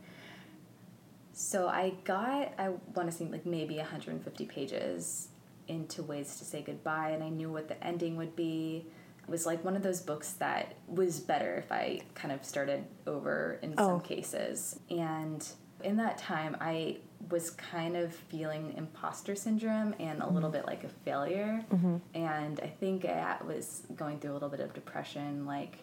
[1.34, 5.30] so I got I want to say like maybe 150 pages
[5.68, 8.86] into ways to say goodbye, and I knew what the ending would be
[9.32, 13.58] was like one of those books that was better if I kind of started over
[13.64, 13.88] in oh.
[13.88, 14.80] some cases.
[14.90, 15.48] And
[15.84, 16.98] In that time, I
[17.30, 20.60] was kind of feeling imposter syndrome and a little mm-hmm.
[20.60, 21.64] bit like a failure.
[21.72, 21.98] Mm-hmm.
[22.14, 25.46] And I think I was going through a little bit of depression.
[25.46, 25.78] Like,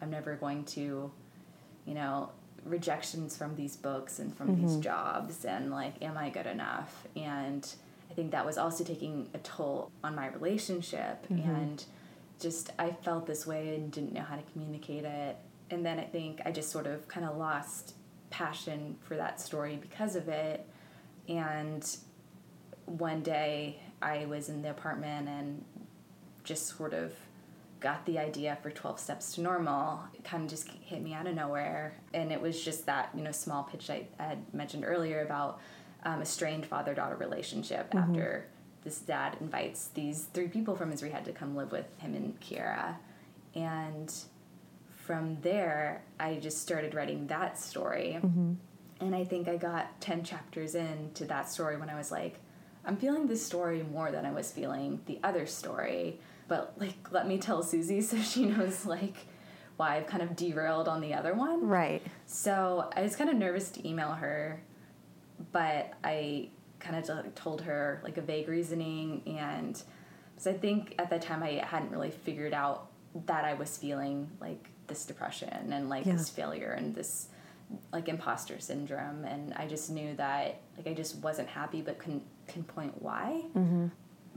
[0.00, 1.10] I'm never going to,
[1.86, 2.30] you know,
[2.64, 4.82] rejections from these books and from these mm-hmm.
[4.82, 5.44] jobs.
[5.44, 7.06] And like, am I good enough?
[7.16, 7.68] And
[8.10, 11.26] I think that was also taking a toll on my relationship.
[11.30, 11.84] And
[12.42, 15.36] just, I felt this way and didn't know how to communicate it.
[15.70, 17.94] And then I think I just sort of kind of lost
[18.30, 20.66] passion for that story because of it.
[21.28, 21.88] And
[22.86, 25.64] one day I was in the apartment and
[26.44, 27.12] just sort of
[27.80, 31.26] got the idea for 12 steps to normal it kind of just hit me out
[31.26, 35.22] of nowhere and it was just that you know small pitch i, had mentioned earlier
[35.22, 35.58] about
[36.04, 38.46] um, a strained father-daughter relationship after
[38.84, 42.38] this dad invites these three people from his rehab to come live with him and
[42.40, 42.96] Kira
[43.54, 44.12] and
[44.96, 48.52] from there i just started writing that story mm-hmm.
[49.00, 52.38] and I think I got 10 chapters into that story when I was like,
[52.84, 56.18] I'm feeling this story more than I was feeling the other story.
[56.48, 59.26] But, like, let me tell Suzie so she knows, like,
[59.76, 61.66] why I've kind of derailed on the other one.
[61.66, 62.02] Right.
[62.26, 64.62] So I was kind of nervous to email her,
[65.52, 66.50] but I
[66.82, 69.22] kind of told her, like, a vague reasoning.
[69.26, 69.80] And
[70.34, 72.88] because I think at that time I hadn't really figured out
[73.26, 76.12] that I was feeling, like, this depression and, like, Yeah.
[76.16, 77.28] this failure and this
[77.90, 82.22] like imposter syndrome and i just knew that like i just wasn't happy but couldn't
[82.46, 83.86] pinpoint why Mm-hmm.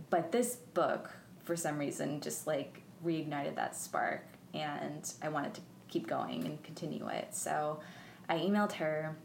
[0.10, 1.12] but this book
[1.44, 6.64] for some reason just like reignited that spark and i wanted to keep going and
[6.64, 7.82] continue it so
[8.30, 9.18] i emailed her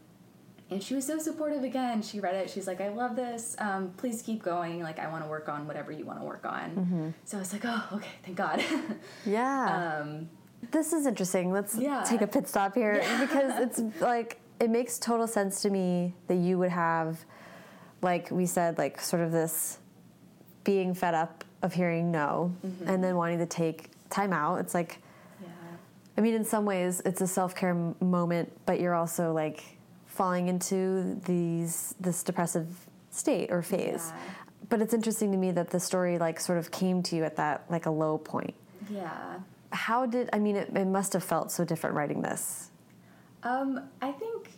[0.71, 3.91] and she was so supportive again she read it she's like i love this um,
[3.97, 6.71] please keep going like i want to work on whatever you want to work on
[6.71, 7.09] Mm-hmm.
[7.25, 8.63] so i was like oh okay thank god
[9.25, 9.99] Yeah.
[10.01, 10.29] um,
[10.71, 11.51] This is interesting.
[11.51, 12.03] Let's Yeah.
[12.03, 16.35] take a pit stop here because it's like it makes total sense to me that
[16.35, 17.25] you would have,
[18.03, 19.79] like we said, like sort of this
[20.63, 22.53] being fed up of hearing no
[22.85, 24.57] and then wanting to take time out.
[24.59, 24.99] It's like,
[25.41, 25.47] yeah
[26.15, 29.63] I mean, in some ways, it's a self care moment, but you're also like
[30.21, 32.67] falling into these this depressive
[33.09, 34.13] state or phase.
[34.13, 34.21] Yeah.
[34.69, 37.37] But it's interesting to me that the story like sort of came to you at
[37.37, 38.53] that like a low point.
[38.87, 39.39] yeah
[39.71, 40.57] How did I mean?
[40.57, 42.69] It, it must have felt so different writing this.
[43.41, 44.51] Um, I think,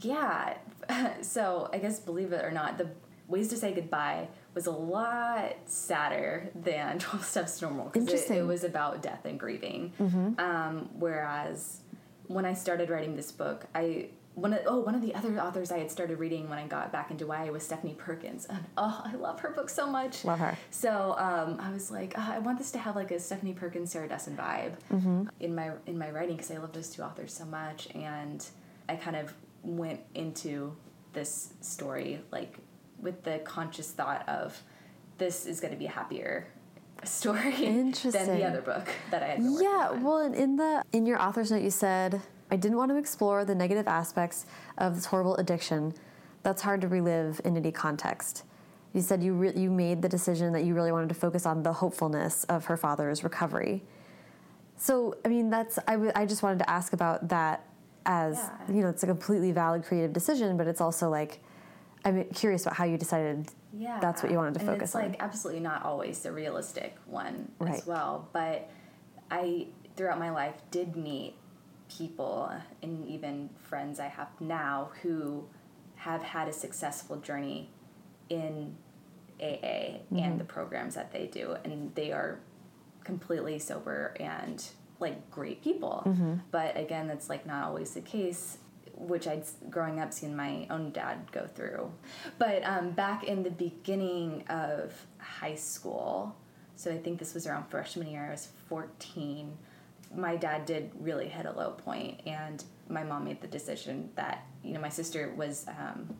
[0.00, 0.56] yeah.
[1.20, 2.88] so I guess believe it or not, the
[3.28, 8.38] ways to say goodbye was a lot sadder than Twelve Steps to Normal because it,
[8.38, 9.92] it was about death and grieving.
[10.38, 11.82] Um, whereas
[12.26, 14.08] when I started writing this book, I
[14.40, 16.92] one of, oh one of the other authors I had started reading when I got
[16.92, 20.24] back into YA was Stephanie Perkins, and oh I love her book so much.
[20.24, 20.56] Love her.
[20.70, 23.92] So um, I was like, "Ah, I want this to have like a Stephanie Perkins,
[23.92, 24.74] Sarah Dessen vibe
[25.40, 28.44] in my in my writing because I love those two authors so much, and
[28.88, 30.76] I kind of went into
[31.12, 32.58] this story like
[33.00, 34.62] with the conscious thought of
[35.18, 36.46] this is going to be a happier
[37.04, 37.50] story
[37.92, 39.40] than the other book that I had.
[39.40, 42.96] Yeah, well, and in the in your author's note, you said I didn't want to
[42.96, 44.46] explore the negative aspects
[44.78, 45.94] of this horrible addiction.
[46.42, 48.44] That's hard to relive in any context.
[48.94, 51.62] You said you re- you made the decision that you really wanted to focus on
[51.62, 53.82] the hopefulness of her father's recovery.
[54.76, 57.64] So, I mean, that's I, w- I just wanted to ask about that
[58.06, 58.74] as Yeah.
[58.76, 61.40] you know, it's a completely valid creative decision, but it's also like
[62.04, 64.94] I'm curious about how you decided yeah that's what you wanted to and focus it's
[64.94, 65.10] on.
[65.10, 67.74] like absolutely not always the realistic one Right.
[67.74, 68.70] as well but
[69.30, 71.34] i throughout my life did meet
[71.88, 72.50] people
[72.82, 75.44] and even friends i have now who
[75.96, 77.70] have had a successful journey
[78.28, 78.76] in
[79.40, 80.18] aa Mm-hmm.
[80.18, 82.40] and the programs that they do and they are
[83.04, 84.64] completely sober and
[85.00, 86.34] like great people Mm-hmm.
[86.50, 88.58] but again that's like not always the case
[88.96, 91.92] which I'd growing up seen my own dad go through.
[92.36, 96.34] But um, back in the beginning of high school,
[96.74, 99.56] so I think this was around freshman year, I was 14,
[100.14, 104.46] my dad did really hit a low point, and my mom made the decision that,
[104.62, 106.16] you know, my sister was, um,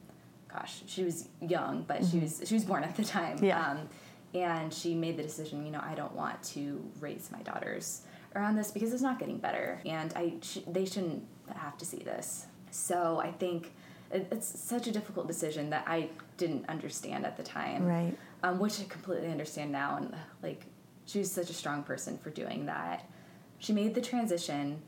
[0.53, 3.43] gosh, she was young, but she was she was born at the time.
[3.43, 3.71] Yeah.
[3.71, 3.89] Um,
[4.35, 8.03] and she made the decision, you know, I don't want to raise my daughters
[8.37, 11.25] around this because it's not getting better, and I sh- they shouldn't
[11.55, 12.47] have to see this.
[12.71, 13.73] So I think
[14.11, 18.17] it's such a difficult decision that I didn't understand at the time, Right.
[18.43, 20.67] Um, which I completely understand now, and like
[21.07, 23.05] she was such a strong person for doing that.
[23.59, 24.83] She made the transition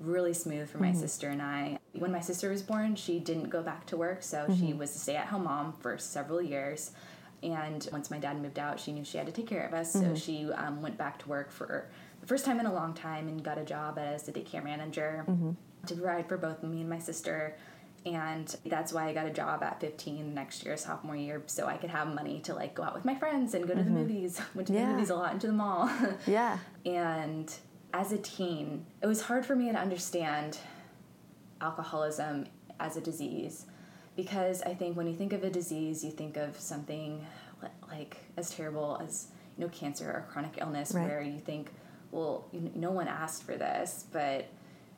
[0.00, 1.78] really smooth for my sister and I.
[1.92, 4.98] When my sister was born, she didn't go back to work, so she was a
[4.98, 6.92] stay-at-home mom for several years.
[7.42, 9.92] And once my dad moved out, she knew she had to take care of us,
[9.92, 11.88] so she um, went back to work for
[12.20, 15.24] the first time in a long time and got a job as a daycare manager
[15.86, 17.56] to provide for both me and my sister.
[18.04, 21.76] and that's why I got a job at 15 next year, sophomore year, so I
[21.76, 23.94] could have money to like go out with my friends and go to mm-hmm.
[23.94, 24.40] the movies.
[24.54, 24.86] Went to yeah.
[24.86, 25.90] the movies a lot, into the mall.
[26.26, 26.58] yeah.
[26.84, 27.52] And
[27.92, 30.58] as a teen, it was hard for me to understand
[31.60, 32.46] alcoholism
[32.80, 33.66] as a disease
[34.16, 37.24] because I think when you think of a disease, you think of something
[37.88, 41.06] like as terrible as you know cancer or chronic illness, right.
[41.06, 41.70] where you think,
[42.10, 44.46] well, you know, no one asked for this, but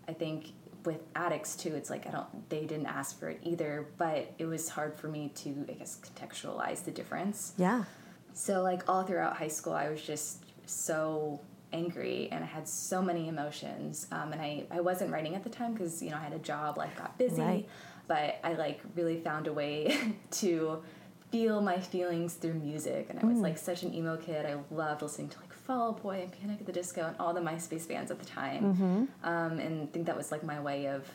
[0.08, 0.52] I think
[0.84, 4.46] with addicts too, it's like I don't they didn't ask for it either, but it
[4.46, 7.52] was hard for me to I guess contextualize the difference.
[7.56, 7.84] Yeah.
[8.32, 11.40] So like all throughout high school, I was just so
[11.74, 14.06] angry and I had so many emotions.
[14.12, 16.38] Um, and I, I wasn't writing at the time because, you know, I had a
[16.38, 17.42] job, life got busy.
[17.42, 17.68] Right.
[18.06, 19.96] But I like really found a way
[20.32, 20.82] to
[21.30, 23.08] feel my feelings through music.
[23.10, 23.42] And I was mm.
[23.42, 24.46] like such an emo kid.
[24.46, 27.34] I loved listening to like Fall Out Boy and Panic at the Disco and all
[27.34, 28.62] the MySpace bands at the time.
[28.62, 29.28] Mm-hmm.
[29.28, 31.08] Um, and I think that was like my way of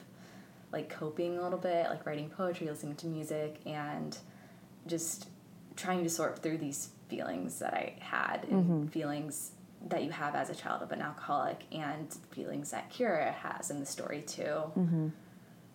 [0.71, 4.17] like coping a little bit, like writing poetry, listening to music, and
[4.87, 5.29] just
[5.75, 8.87] trying to sort through these feelings that I had and mm-hmm.
[8.87, 9.51] feelings
[9.87, 13.79] that you have as a child of an alcoholic and feelings that Kira has in
[13.79, 14.43] the story too.
[14.77, 15.07] Mm-hmm.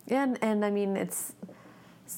[0.06, 1.32] Yeah, and, and I mean it's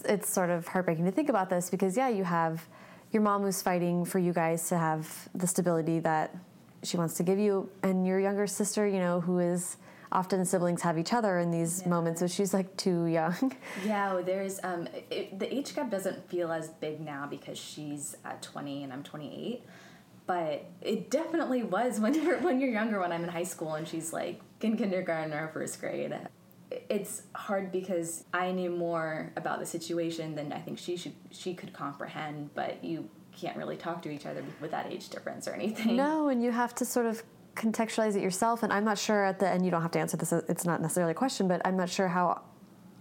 [0.05, 2.67] it's sort of heartbreaking to think about this because yeah, you have
[3.13, 6.35] your mom who's fighting for you guys to have the stability that
[6.83, 9.77] she wants to give you, and your younger sister, you know, who is
[10.13, 11.89] often siblings have each other in these yeah.
[11.89, 13.53] moments, so she's like too young.
[13.85, 18.43] Yeah, there's um, it, the age gap doesn't feel as big now because she's at
[18.43, 19.65] 20 and I'm 28
[20.27, 23.87] but it definitely was when you're when you're younger when i'm in high school and
[23.87, 26.17] she's like in kindergarten or first grade.
[26.89, 31.55] It's hard because i knew more about the situation than i think she should she
[31.55, 35.53] could comprehend but you can't really talk to each other with that age difference or
[35.53, 35.95] anything.
[35.95, 37.23] No and you have to sort of
[37.55, 40.17] contextualize it yourself and i'm not sure at the end you don't have to answer
[40.17, 42.43] this it's not necessarily a question but i'm not sure how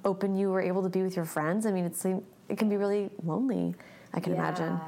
[0.05, 1.65] open you were able to be with your friends.
[1.65, 3.75] I mean it's it can be really lonely
[4.13, 4.39] i can yeah.
[4.39, 4.79] imagine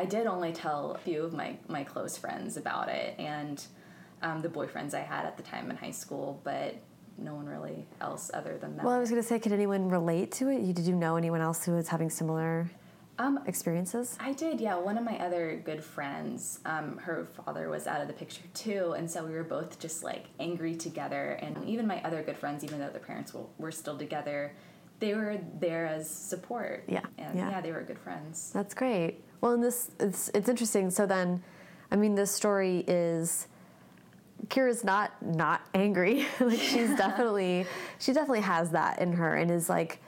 [0.00, 3.62] I did only tell a few of my, my close friends about it and
[4.22, 6.74] um, the boyfriends I had at the time in high school, but
[7.18, 8.86] no one really else other than that.
[8.86, 10.74] Well, I was going to say, could anyone relate to it?
[10.74, 12.70] Did you know anyone else who was having similar
[13.18, 14.16] um, experiences?
[14.18, 14.74] I did, yeah.
[14.78, 18.94] One of my other good friends, um, her father was out of the picture too,
[18.96, 21.32] and so we were both just like angry together.
[21.42, 24.54] And even my other good friends, even though their parents were, were still together,
[24.98, 26.84] they were there as support.
[26.88, 27.50] Yeah, and yeah.
[27.50, 28.50] yeah, they were good friends.
[28.54, 29.24] That's great.
[29.40, 30.90] Well, and this it's it's interesting.
[30.90, 31.42] So then,
[31.90, 33.48] I mean, this story is
[34.48, 36.26] Kira's not not angry.
[36.40, 37.66] like she's definitely
[37.98, 40.00] she definitely has that in her and is like,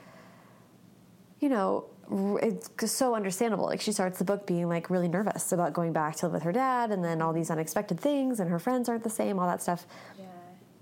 [1.39, 3.65] you know, it's so understandable.
[3.65, 6.43] Like she starts the book being like really nervous about going back to live with
[6.43, 9.47] her dad, and then all these unexpected things, and her friends aren't the same, all
[9.47, 9.85] that stuff.
[10.17, 10.25] Yeah.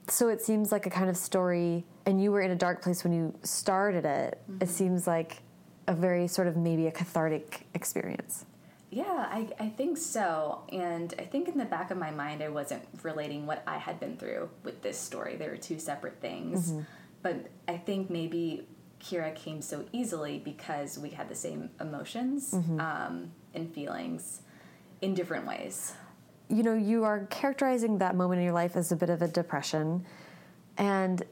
[0.07, 3.03] So it seems like a kind of story, and you were in a dark place
[3.03, 4.41] when you started it.
[4.49, 4.63] Mm-hmm.
[4.63, 5.41] It seems like
[5.87, 8.45] a very sort of maybe a cathartic experience.
[8.91, 10.63] Yeah, I, I think so.
[10.71, 13.99] And I think in the back of my mind, I wasn't relating what I had
[13.99, 15.37] been through with this story.
[15.37, 16.71] There were two separate things.
[16.71, 16.81] Mm-hmm.
[17.21, 18.67] But I think maybe
[18.99, 22.81] Kira came so easily because we had the same emotions mm-hmm.
[22.81, 24.41] um, and feelings
[25.01, 25.93] in different ways.
[26.49, 29.27] You know, you are characterizing that moment in your life as a bit of a
[29.27, 30.05] depression.
[30.77, 31.23] And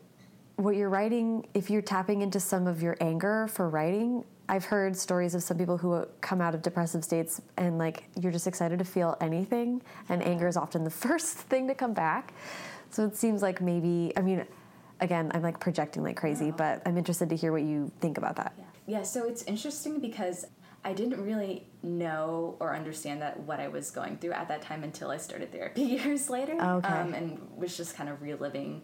[0.55, 4.97] what you're writing, if you're tapping into some of your anger for writing, I've heard
[4.97, 8.79] stories of some people who come out of depressive states and like you're just excited
[8.79, 12.33] to feel anything, and anger is often the first thing to come back.
[12.89, 14.43] So it seems like maybe, I mean,
[14.99, 18.35] again, I'm like projecting like crazy, but I'm interested to hear what you think about
[18.37, 18.53] that.
[18.57, 18.97] Yeah.
[18.97, 20.47] yeah, so it's interesting because
[20.83, 24.83] I didn't really know or understand that what I was going through at that time
[24.83, 26.53] until I started therapy years later.
[26.53, 26.87] Okay.
[26.87, 28.81] Um, and was just kind of reliving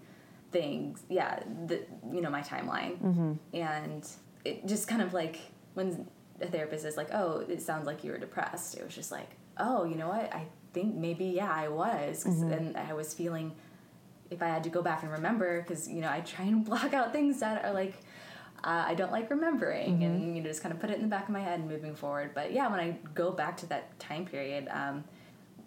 [0.51, 2.99] things, yeah, the, you know, my timeline.
[2.99, 3.33] Mm-hmm.
[3.55, 4.07] And
[4.43, 5.39] it just kind of like
[5.75, 6.07] when
[6.41, 9.29] a therapist is like, "Oh, it sounds like you were depressed," it was just like,
[9.57, 10.33] "Oh, you know what?
[10.33, 12.51] I think maybe yeah, I was." Mm-hmm.
[12.51, 13.53] And I was feeling
[14.31, 16.93] if I had to go back and remember, because you know I try and block
[16.93, 17.93] out things that are like
[18.65, 20.03] uh, I don't like remembering, mm-hmm.
[20.03, 21.69] and you know just kind of put it in the back of my head and
[21.69, 22.31] moving forward.
[22.33, 25.03] But yeah, when I go back to that time period, um,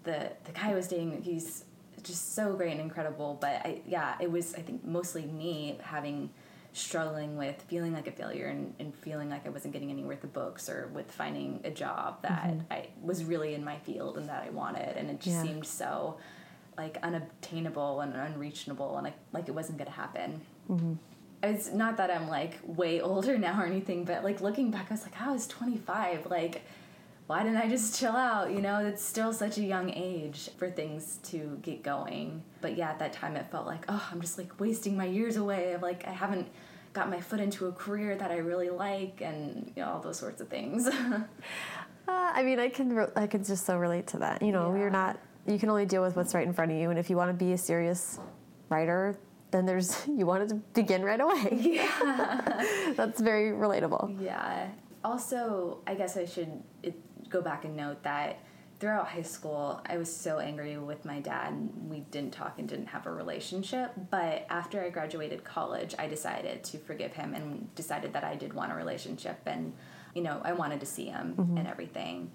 [0.03, 1.65] the the guy I was dating, he's
[2.03, 3.39] just so great and incredible.
[3.41, 6.31] But I yeah, it was I think mostly me having
[6.79, 10.23] struggling with feeling like a failure and, and, feeling like I wasn't getting anywhere with
[10.23, 12.73] the books or with finding a job that mm-hmm.
[12.73, 14.97] I was really in my field and that I wanted.
[14.97, 15.43] And it just yeah.
[15.43, 16.19] seemed so
[16.77, 20.41] like unobtainable and unreachable and like, like it wasn't going to happen.
[20.71, 20.95] Mm-hmm.
[21.43, 24.95] It's not that I'm like way older now or anything, but like looking back, I
[24.95, 26.27] was like, I was 25.
[26.27, 26.63] Like,
[27.29, 28.51] why didn't I just chill out?
[28.51, 32.43] You know, it's still such a young age for things to get going.
[32.63, 35.37] But yeah, at that time it felt like, oh, I'm just like wasting my years
[35.37, 35.73] away.
[35.75, 36.49] Of like I haven't
[36.99, 40.19] got my foot into a career that I really like, and you know, all those
[40.19, 40.87] sorts of things.
[40.89, 41.23] uh,
[42.09, 44.43] I mean, I can re- I can just so relate to that.
[44.43, 44.81] You know, yeah.
[44.81, 47.09] you're not you can only deal with what's right in front of you, and if
[47.09, 48.19] you want to be a serious
[48.69, 49.17] writer,
[49.53, 51.49] then there's you want to begin right away.
[51.79, 54.21] Yeah, that's very relatable.
[54.21, 54.69] Yeah.
[55.05, 56.51] Also, I guess I should
[57.29, 58.41] go back and note that
[58.79, 61.53] throughout high school, I was so angry with my dad.
[61.53, 63.93] And we didn't talk and didn't have a relationship.
[64.11, 68.53] But after I graduated college, I decided to forgive him and decided that I did
[68.53, 69.73] want a relationship and,
[70.15, 71.57] you know, I wanted to see him mm-hmm.
[71.57, 72.31] and everything.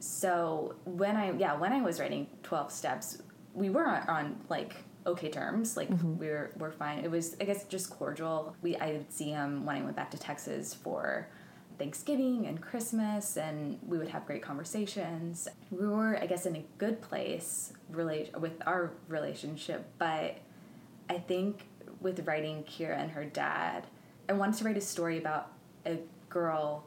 [0.00, 3.22] So when I, yeah, when I was writing 12 Steps,
[3.54, 4.74] we were on, on like,
[5.06, 6.16] okay terms like mm-hmm.
[6.16, 9.66] we are we're fine it was i guess just cordial we i would see him
[9.66, 11.28] when i went back to texas for
[11.78, 15.48] Thanksgiving and Christmas, and we would have great conversations.
[15.70, 20.38] We were, I guess, in a good place with our relationship, but
[21.08, 21.66] I think
[22.00, 23.86] with writing Kira and her dad,
[24.28, 25.52] I wanted to write a story about
[25.86, 25.98] a
[26.28, 26.84] girl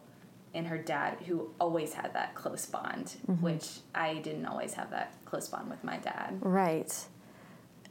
[0.54, 3.44] and her dad who always had that close bond, mm-hmm.
[3.44, 6.40] which I didn't always have that close bond with my dad.
[6.42, 6.94] Right.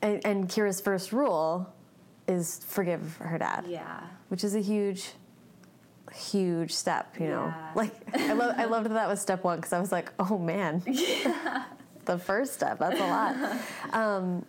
[0.03, 1.72] And, and Kira's first rule
[2.26, 3.66] is forgive her dad.
[3.68, 4.01] Yeah.
[4.28, 5.12] Which is a huge
[6.16, 7.46] huge step, you know.
[7.46, 7.70] Yeah.
[7.74, 10.38] Like I love I loved that that was step one because I was like, oh
[10.38, 11.64] man, yeah.
[12.04, 12.78] the first step.
[12.78, 13.36] That's a lot.
[13.92, 14.44] Um,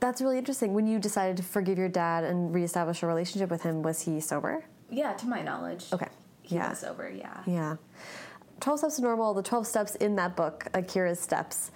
[0.00, 0.72] that's really interesting.
[0.72, 4.20] When you decided to forgive your dad and reestablish a relationship with him, was he
[4.20, 4.64] sober?
[4.90, 5.86] Yeah, to my knowledge.
[5.92, 6.08] Okay.
[6.42, 6.70] He yeah.
[6.70, 7.08] was sober.
[7.08, 7.42] Yeah.
[7.46, 7.76] Yeah.
[8.60, 11.70] 12 Steps to Normal, the 12 steps in that book, Akira's steps.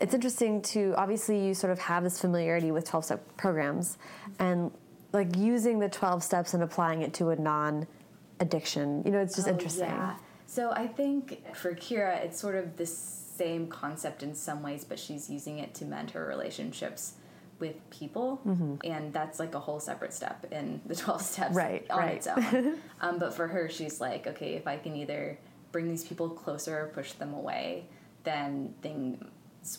[0.00, 3.98] It's interesting to obviously you sort of have this familiarity with 12 step programs
[4.38, 4.70] and
[5.12, 7.86] like using the 12 steps and applying it to a non
[8.40, 9.02] addiction.
[9.04, 9.86] You know, it's just oh, interesting.
[9.86, 10.16] Yeah.
[10.46, 14.98] So I think for Kira, it's sort of the same concept in some ways, but
[14.98, 17.14] she's using it to mend her relationships
[17.60, 18.76] with people, mm-hmm.
[18.84, 22.16] and that's like a whole separate step in the 12 steps right, on right.
[22.16, 22.78] its own.
[23.00, 25.38] um, but for her, she's like, okay, if I can either
[25.70, 27.84] bring these people closer or push them away,
[28.24, 29.30] then thing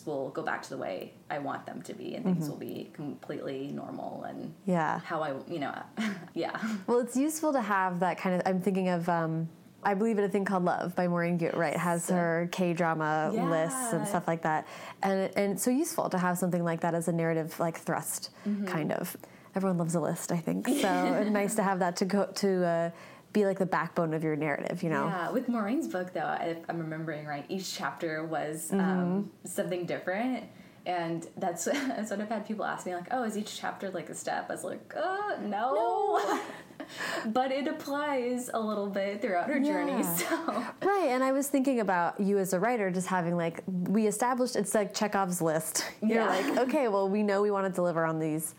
[0.04, 2.50] will go back to the way I want them to be, and things mm-hmm.
[2.50, 5.74] will be completely normal and yeah, how I you know
[6.34, 6.58] yeah.
[6.86, 8.42] Well, it's useful to have that kind of.
[8.46, 9.08] I'm thinking of.
[9.08, 9.48] Um,
[9.84, 13.50] I believe in a thing called Love by Maurene Right has her K drama yeah.
[13.50, 14.66] lists and stuff like that,
[15.02, 18.30] and and it's so useful to have something like that as a narrative like thrust,
[18.46, 18.66] mm-hmm.
[18.66, 19.16] kind of.
[19.54, 20.66] Everyone loves a list, I think.
[20.66, 22.64] So nice to have that to go to.
[22.64, 22.90] Uh,
[23.32, 25.06] be like the backbone of your narrative, you know?
[25.06, 29.28] Yeah, with Maurene's book, though, if I'm remembering right, each chapter was um, mm-hmm.
[29.44, 30.44] something different.
[30.84, 34.10] And that's, that's what I've had people ask me, like, oh, is each chapter like
[34.10, 34.46] a step?
[34.48, 35.74] I was like, uh, no.
[35.74, 36.40] no.
[37.26, 39.72] but it applies a little bit throughout her yeah.
[39.72, 40.02] journey.
[40.02, 40.66] So.
[40.82, 44.56] Right, and I was thinking about you as a writer just having like, we established,
[44.56, 45.86] it's like Chekhov's list.
[46.02, 46.26] You're yeah.
[46.26, 48.54] like, okay, well, we know we want to deliver on these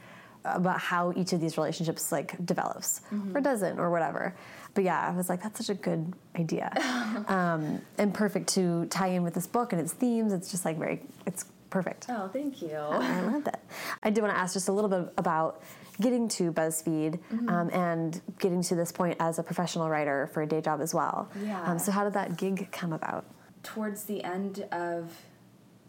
[0.45, 3.36] about how each of these relationships like develops mm-hmm.
[3.36, 4.36] or doesn't or whatever
[4.74, 6.71] but yeah, I was like, that's such a good idea,
[7.28, 10.34] um, and perfect to tie in with this book and its themes.
[10.34, 12.05] It's just like very, it's perfect.
[12.09, 12.76] Oh, thank you.
[12.76, 13.63] I love that.
[14.03, 15.61] I did want to ask just a little bit about
[15.99, 17.49] getting to BuzzFeed mm-hmm.
[17.49, 20.93] um, and getting to this point as a professional writer for a day job as
[20.93, 21.30] well.
[21.43, 21.61] Yeah.
[21.63, 23.26] Um, so how did that gig come about?
[23.63, 25.11] Towards the end of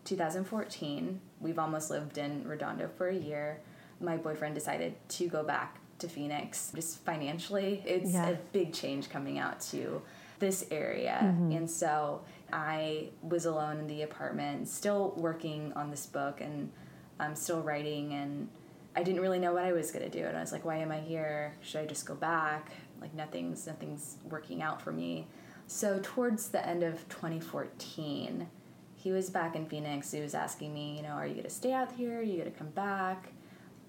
[0.04, 3.60] 2014, we've almost lived in Redondo for a year.
[4.00, 6.72] My boyfriend decided to go back to Phoenix.
[6.74, 8.30] Just financially, it's yeah.
[8.30, 10.02] a big change coming out to
[10.38, 11.20] this area.
[11.22, 11.52] Mm-hmm.
[11.52, 16.70] And so I was alone in the apartment, still working on this book and
[17.18, 18.48] I'm still writing and
[18.96, 20.76] I didn't really know what I was going to do and I was like why
[20.76, 21.54] am I here?
[21.62, 22.70] Should I just go back?
[23.00, 25.26] Like nothing's nothing's working out for me.
[25.66, 28.46] So towards the end of 2014,
[28.94, 30.10] he was back in Phoenix.
[30.12, 32.20] He was asking me, you know, are you going to stay out here?
[32.20, 33.28] Are you going to come back?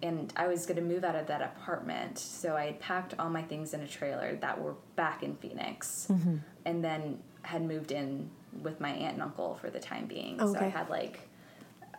[0.06, 2.18] And I was going to move out of that apartment.
[2.18, 6.08] So I had packed all my things in a trailer that were back in Phoenix
[6.10, 6.38] mm-hmm.
[6.66, 8.30] and then had moved in
[8.62, 10.40] with my aunt and uncle for the time being.
[10.40, 10.60] Okay.
[10.60, 11.28] So I had like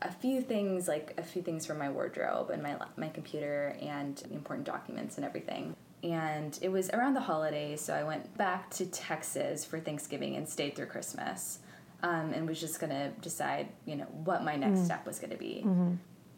[0.02, 4.22] a few things, like a few things from my wardrobe and my, my computer and
[4.30, 5.74] important documents and everything.
[6.02, 10.48] And it was around the holidays, so I went back to Texas for Thanksgiving and
[10.48, 11.60] stayed through Christmas.
[12.02, 15.38] Um, and was just gonna decide, you know, what my next mm step was gonna
[15.38, 15.62] be.
[15.64, 15.94] Mm-hmm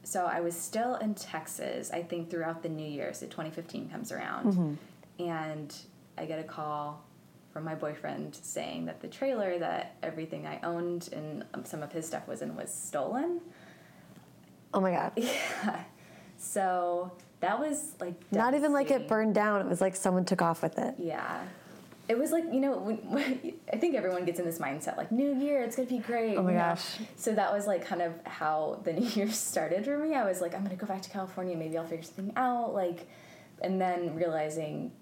[0.09, 4.11] so I was still in Texas, I think throughout the new year, so 2015 comes
[4.11, 4.55] around.
[4.55, 5.23] Mm-hmm.
[5.23, 5.77] And
[6.17, 7.05] I get a call
[7.53, 12.07] from my boyfriend saying that the trailer that everything I owned and some of his
[12.07, 13.43] stuff was in was stolen.
[14.73, 15.13] Oh my god.
[15.17, 15.83] Yeah.
[16.39, 20.41] So that was like not even like it burned down, it was like someone took
[20.41, 20.95] off with it.
[20.97, 21.43] Yeah
[22.09, 25.13] it was like you know when, when, I think everyone gets in this mindset like
[25.13, 26.37] New Year it's gonna be great.
[26.37, 26.65] Oh my you know?
[26.65, 26.99] gosh!
[27.17, 30.15] So that was like kind of how the New Year started for me.
[30.15, 31.57] I was like I'm gonna go back to California.
[31.57, 32.75] Maybe I'll figure something out.
[32.75, 33.09] Like,
[33.61, 34.93] and then realizing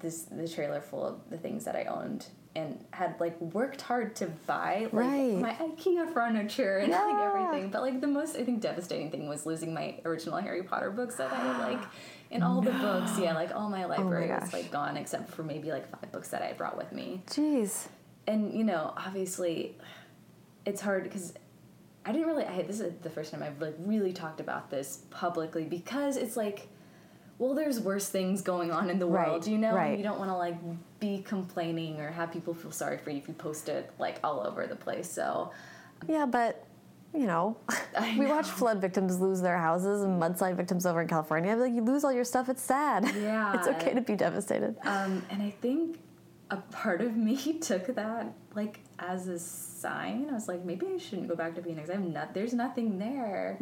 [0.00, 2.26] this the trailer full of the things that I owned
[2.56, 5.36] and had like worked hard to buy like Right.
[5.38, 7.04] my IKEA furniture and Yeah.
[7.04, 7.70] like everything.
[7.70, 11.14] But like the most I think devastating thing was losing my original Harry Potter books
[11.16, 11.80] that I had like
[12.30, 15.42] in all the books, yeah, like all my oh library was like gone except for
[15.44, 17.22] maybe like five books that I brought with me.
[17.28, 17.86] Jeez.
[18.26, 19.76] And you know, obviously
[20.66, 21.32] it's hard because
[22.04, 25.04] I didn't really I this is the first time I've like really talked about this
[25.10, 26.66] publicly because it's like
[27.38, 29.72] well there's worse things going on in the Right, world, you know?
[29.74, 29.90] right.
[29.90, 30.56] And you don't want to like
[31.00, 34.40] be complaining or have people feel sorry for you if you post it like all
[34.46, 35.10] over the place.
[35.10, 35.50] So
[36.06, 36.66] Yeah, but
[37.14, 37.56] you know,
[37.98, 41.56] I we watch flood victims lose their houses and mudslide victims over in California.
[41.56, 43.04] Like you lose all your stuff, it's sad.
[43.16, 43.54] Yeah.
[43.58, 44.76] it's okay to be devastated.
[44.84, 45.98] Um, and I think
[46.50, 50.28] a part of me took that like as a sign.
[50.30, 51.90] I was like, maybe I shouldn't go back to Phoenix.
[51.90, 52.34] I'm not.
[52.34, 53.56] There's nothing there.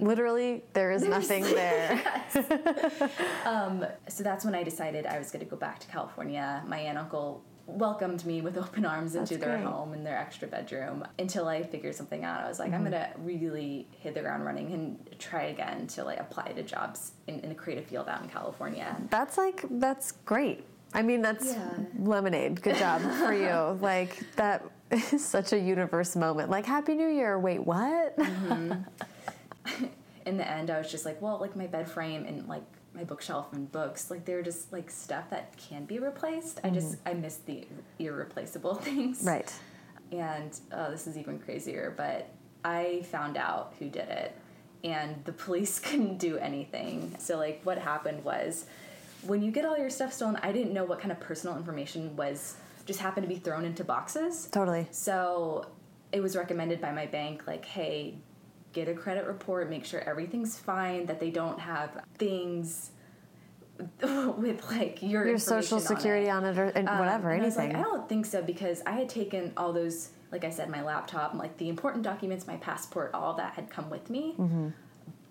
[0.00, 2.00] Literally, there is nothing there.
[3.44, 6.62] Um, so that's when I decided I was going to go back to California.
[6.66, 9.66] My aunt and uncle welcomed me with open arms into That's their great.
[9.66, 12.42] home in their extra bedroom until I figured something out.
[12.44, 12.92] I was like, I'm Mm-hmm.
[12.92, 17.40] gonna really hit the ground running and try again to like apply to jobs in,
[17.40, 18.96] in a creative field out in California.
[19.10, 20.64] That's like that's great.
[20.94, 21.68] I mean, that's Yeah.
[21.98, 22.62] lemonade.
[22.62, 23.78] Good job for you.
[23.82, 26.48] Like that is such a universe moment.
[26.50, 27.38] Like Happy New Year.
[27.38, 28.16] Wait, what?
[30.28, 32.62] In the end, I was just like, well, like my bed frame and like
[32.94, 36.60] my bookshelf and books, like they're just like stuff that can be replaced.
[36.62, 37.66] I just I miss the
[37.98, 39.18] irreplaceable things.
[39.18, 39.28] Mm-hmm.
[39.28, 39.52] right.
[40.12, 42.28] And oh, this is even crazier, but
[42.64, 44.36] I found out who did it,
[44.84, 47.16] and the police couldn't do anything.
[47.18, 48.66] So like, what happened was,
[49.22, 52.16] when you get all your stuff stolen, I didn't know what kind of personal information
[52.16, 52.56] was
[52.86, 54.48] just happened to be thrown into boxes.
[54.50, 54.88] Totally.
[54.90, 55.66] So
[56.12, 58.16] it was recommended by my bank, like, hey,
[58.72, 62.90] get a credit report, make sure everything's fine, that they don't have things
[64.02, 66.48] with like your Your social security on it.
[66.50, 67.76] on it, or and Um, whatever, and I was anything.
[67.76, 70.82] like, I don't think so because I had taken all those, like I said, my
[70.82, 74.34] laptop, like the important documents, my passport, all that had come with me.
[74.38, 74.68] Mm-hmm.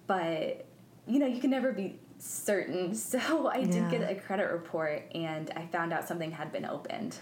[0.07, 0.65] But
[1.07, 2.93] you know, you can never be certain.
[2.95, 3.91] So I did Yeah.
[3.91, 7.17] get a credit report, and I found out something had been opened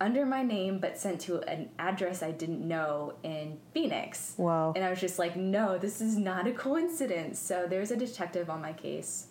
[0.00, 4.34] under my name, but sent to an address I didn't know in Phoenix.
[4.36, 4.72] Whoa.
[4.76, 7.38] And I was just like, no, this is not a coincidence.
[7.38, 9.26] So there's a detective on my case.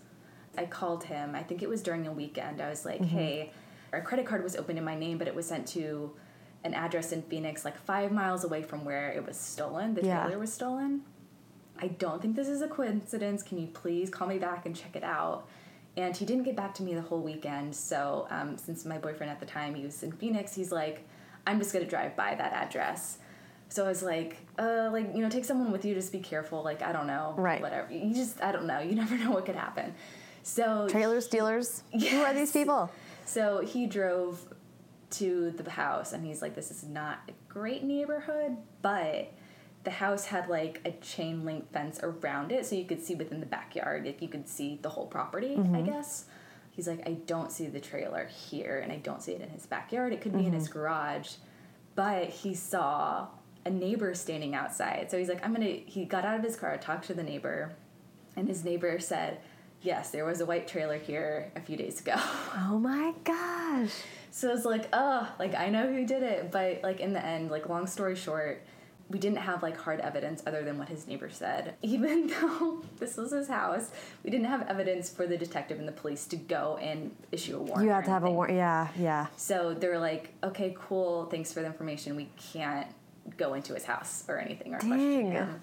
[0.58, 1.36] I called him.
[1.36, 2.62] I think it was during a weekend.
[2.62, 3.18] I was like, Mm-hmm.
[3.18, 3.52] hey,
[3.94, 6.12] our credit card was opened in my name, but it was sent to
[6.64, 9.94] an address in Phoenix, like five miles away from where it was stolen.
[9.94, 10.24] The Yeah.
[10.24, 11.04] trailer was stolen.
[11.80, 13.44] I don't think this is a coincidence.
[13.44, 15.48] Can you please call me back and check it out?
[15.98, 17.76] And he didn't get back to me the whole weekend.
[17.76, 21.06] So, um, since my boyfriend at the time he was in Phoenix, he's like,
[21.46, 23.18] I'm just gonna drive by that address.
[23.70, 25.94] So I was like, uh, like you know, take someone with you.
[25.94, 26.64] Just be careful.
[26.64, 27.62] Like I don't know, Right.
[27.62, 27.92] Whatever.
[27.92, 28.80] You just I don't know.
[28.80, 29.94] You never know what could happen.
[30.44, 31.84] So Trailer stealers.
[31.92, 32.92] Who are these people?
[33.26, 34.40] so he drove
[35.10, 39.32] to the house and he's like, This is not a great neighborhood, but
[39.88, 43.40] the house had like a chain link fence around it so you could see within
[43.40, 44.06] the backyard.
[44.06, 45.86] Like you could see the whole property, I mm-hmm.
[45.86, 46.26] guess.
[46.72, 49.66] He's like, I don't see the trailer here and I don't see it in his
[49.66, 50.12] backyard.
[50.12, 50.80] It could be in his mm-hmm.
[50.80, 51.36] garage.
[51.96, 53.28] But he saw
[53.66, 55.10] a neighbor standing outside.
[55.10, 57.72] So he's like, I'm gonna he got out of his car, talked to the neighbor,
[58.36, 59.40] and his neighbor said,
[59.82, 62.16] Yes, there was a white trailer here a few days ago.
[62.58, 63.94] Oh my gosh.
[64.32, 67.52] So it's like, oh, like I know who did it, but like in the end,
[67.52, 68.66] like long story short,
[69.10, 71.76] we didn't have like hard evidence other than what his neighbor said.
[71.82, 73.92] Even though this was his house,
[74.24, 77.60] we didn't have evidence for the detective and the police to go and issue a
[77.62, 77.86] warrant.
[77.86, 78.56] You had to have a warrant.
[78.56, 79.28] Yeah, yeah.
[79.38, 82.16] So they were like, okay, cool, thanks for the information.
[82.16, 82.88] We can't
[83.38, 85.62] go into his house or anything or question him.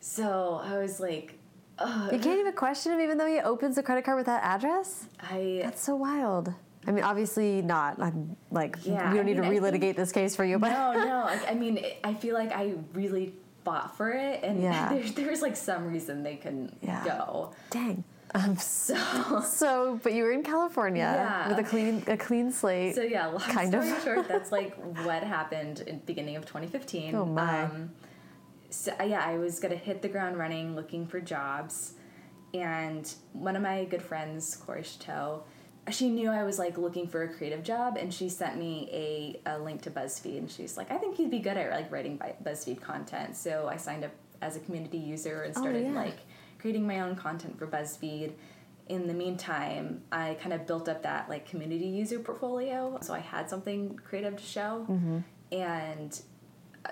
[0.00, 1.38] So I was like,
[1.80, 5.06] You can't even question him, even though he opens a credit card with that address.
[5.20, 6.52] I That's so wild.
[6.86, 8.00] I mean, obviously not.
[8.00, 10.58] I'm like, Yeah, we don't need mean, I to think- relitigate this case for you,
[10.58, 11.24] but no, no.
[11.26, 14.88] Like, I mean, I feel like I really fought for it, and Yeah.
[14.88, 17.04] there, there's like some reason they couldn't Yeah.
[17.04, 17.52] go.
[17.70, 18.04] dang.
[18.32, 21.48] Um, So, so, but you were in California Yeah.
[21.48, 22.94] with a clean a clean slate.
[22.94, 23.26] so yeah.
[23.26, 23.84] Long Kind of.
[24.02, 24.74] short, that's like
[25.04, 27.14] what happened in the beginning of 2015.
[27.14, 27.64] Oh, my.
[27.64, 27.90] Um,
[28.70, 31.94] so uh, yeah, I was gonna hit the ground running, looking for jobs,
[32.54, 35.42] and one of my good friends, Corrie Shatto,
[35.90, 39.50] she knew I was like looking for a creative job, and she sent me a,
[39.54, 42.18] a link to BuzzFeed, and she's like, I think you'd be good at like writing
[42.44, 43.36] BuzzFeed content.
[43.36, 44.12] So I signed up
[44.42, 45.92] as a community user and Oh, started yeah.
[45.92, 46.18] like
[46.58, 48.32] creating my own content for BuzzFeed.
[48.88, 53.20] In the meantime, I kind of built up that like community user portfolio, so I
[53.20, 55.18] had something creative to show, Mm-hmm.
[55.52, 56.20] and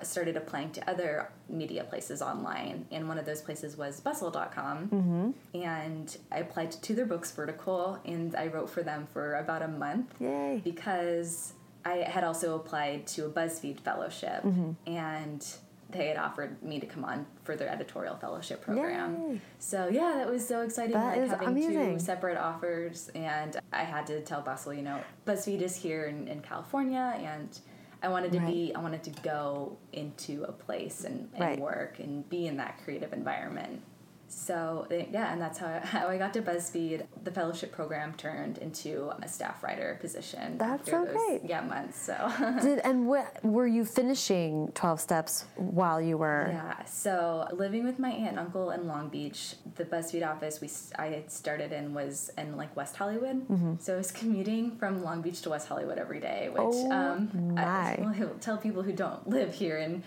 [0.03, 4.87] started applying to other media places online, and one of those places was bustle.com.
[4.87, 5.57] Mm-hmm.
[5.61, 9.67] And I applied to their books vertical, and I wrote for them for about a
[9.67, 10.61] month Yay.
[10.63, 11.53] because
[11.85, 14.71] I had also applied to a BuzzFeed fellowship, Mm-hmm.
[14.85, 15.45] and
[15.91, 19.31] they had offered me to come on for their editorial fellowship program.
[19.31, 19.41] Yay.
[19.57, 20.93] So yeah, that was so exciting.
[20.93, 21.97] That like is having amazing.
[21.97, 26.27] two separate offers, and I had to tell Bustle, you know, BuzzFeed is here in,
[26.27, 27.57] in California, and
[28.01, 31.59] I wanted to be, I wanted to go into a place and, and Right.
[31.59, 33.81] work and be in that creative environment.
[34.29, 37.05] So yeah, and that's how, how I got to BuzzFeed.
[37.23, 40.57] The fellowship program turned into a staff writer position.
[40.57, 41.41] That's so those, great.
[41.43, 41.99] Yeah, months.
[42.01, 46.47] So Did and what were you finishing Twelve Steps while you were?
[46.49, 46.85] yeah.
[46.85, 51.07] So living with my aunt and uncle in Long Beach, the BuzzFeed office we I
[51.07, 53.47] had started in was in like West Hollywood.
[53.47, 53.73] Mm-hmm.
[53.79, 57.55] So I was commuting from Long Beach to West Hollywood every day, which Oh, um,
[57.57, 57.97] I
[58.41, 60.03] tell people who don't live here in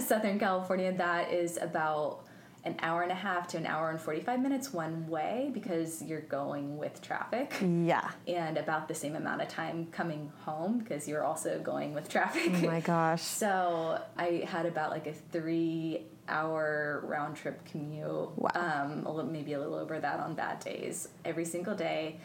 [0.00, 2.24] Southern California that is about
[2.64, 6.22] an hour and a half to an hour and 45 minutes one way because you're
[6.22, 8.10] going with traffic Yeah.
[8.26, 12.52] and about the same amount of time coming home because you're also going with traffic.
[12.54, 13.22] Oh my gosh.
[13.44, 18.08] So I had about like a three hour round trip commute.
[18.38, 18.50] Wow.
[18.54, 22.18] Um, a little, maybe a little over that on bad days every single day.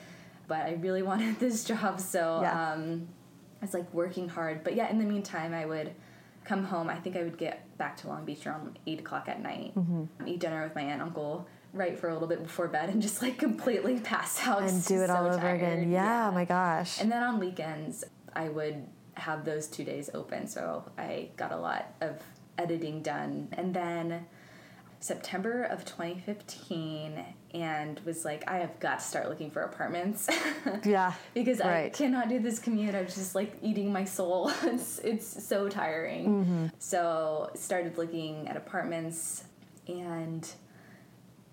[0.48, 2.72] But I really wanted this job, so Yeah.
[2.74, 3.10] um,
[3.62, 4.64] I was like working hard.
[4.64, 5.94] But yeah, in the meantime, I would
[6.50, 6.90] come home.
[6.90, 10.28] I think I would get back to Long Beach around eight o'clock at night, Mm-hmm.
[10.28, 11.48] eat dinner with my aunt and uncle.
[11.72, 15.02] Right for a little bit before bed and just like completely pass out And do
[15.04, 15.58] it so all over tired.
[15.62, 15.92] again.
[15.92, 17.00] Yeah, my gosh.
[17.00, 18.04] And then on weekends,
[18.36, 22.18] I would have those two days open, so I got a lot of
[22.58, 23.50] editing done.
[23.52, 24.26] And then
[25.00, 27.24] September of 2015,
[27.54, 30.28] and was like, I have got to start looking for apartments
[30.86, 31.14] yeah.
[31.34, 32.94] because I cannot do this commute.
[32.96, 34.52] I was just like eating my soul.
[34.64, 36.28] it's it's so tiring.
[36.28, 36.66] Mm-hmm.
[36.80, 39.44] So started looking at apartments
[39.88, 40.48] and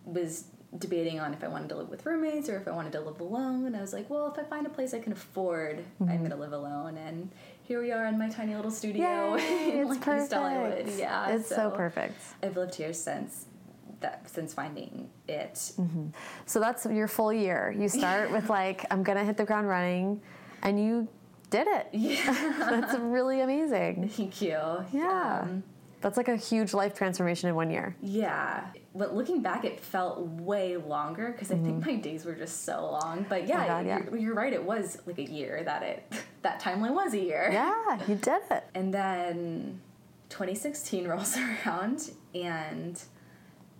[0.04, 0.44] was
[0.78, 3.20] debating on if I wanted to live with roommates or if I wanted to live
[3.20, 3.64] alone.
[3.66, 6.10] And I was like, well, if I find a place I can afford, Mm-hmm.
[6.10, 6.98] I'm gonna live alone.
[6.98, 7.30] And
[7.62, 10.24] here we are in my tiny little studio Yay, in it's like perfect.
[10.24, 10.88] East Hollywood.
[10.98, 12.20] Yeah, It's so perfect.
[12.42, 13.46] I've lived here since
[14.06, 15.54] that since finding it.
[15.54, 16.06] Mm-hmm.
[16.46, 17.74] So that's your full year.
[17.76, 20.20] You start with like, I'm gonna hit the ground running,
[20.62, 21.08] and you
[21.50, 21.88] did it.
[21.92, 24.08] Yeah, That's really amazing.
[24.08, 24.58] thank you.
[24.92, 25.40] Yeah.
[25.42, 25.62] Um,
[26.00, 27.96] That's like a huge life transformation in one year.
[28.02, 32.64] Yeah, but looking back, it felt way longer because I think my days were just
[32.64, 33.26] so long.
[33.28, 33.64] But yeah, Mm-hmm.
[33.64, 33.98] Oh God, yeah.
[34.04, 34.52] You're, you're right.
[34.52, 37.48] It was like a year that it that timeline was a year.
[37.52, 38.64] Yeah, you did it.
[38.74, 39.80] And then
[40.28, 43.00] 2016 rolls around, and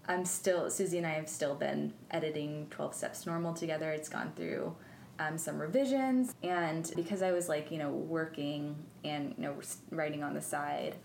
[0.08, 3.90] I'm still Suzie and I have still been editing 12 Steps Normal together.
[3.90, 4.74] It's gone through
[5.18, 9.56] um, some revisions, and because I was like you know working and you know
[9.90, 10.96] writing on the side,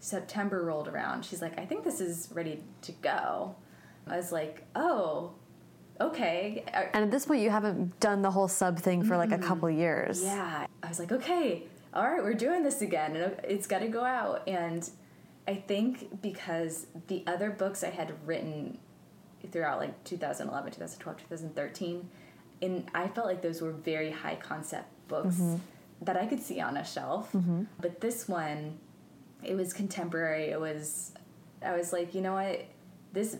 [0.00, 1.24] September rolled around.
[1.24, 3.56] She's like, I think this is ready to go.
[4.06, 5.32] I was like, oh,
[6.00, 6.64] okay.
[6.72, 9.68] And at this point, you haven't done the whole sub thing for like a couple
[9.68, 10.22] years.
[10.22, 10.66] Yeah.
[10.82, 14.04] I was like, okay, all right, we're doing this again, and it's got to go
[14.04, 14.46] out.
[14.46, 14.88] And
[15.48, 18.78] I think because the other books I had written
[19.52, 22.08] throughout like 2011, 2012, 2013,
[22.62, 25.40] and I felt like those were very high concept books
[26.02, 27.34] that I could see on a shelf.
[27.80, 28.78] But this one,
[29.44, 30.46] it was contemporary.
[30.50, 31.12] It was,
[31.64, 32.64] I was like, you know what,
[33.12, 33.36] this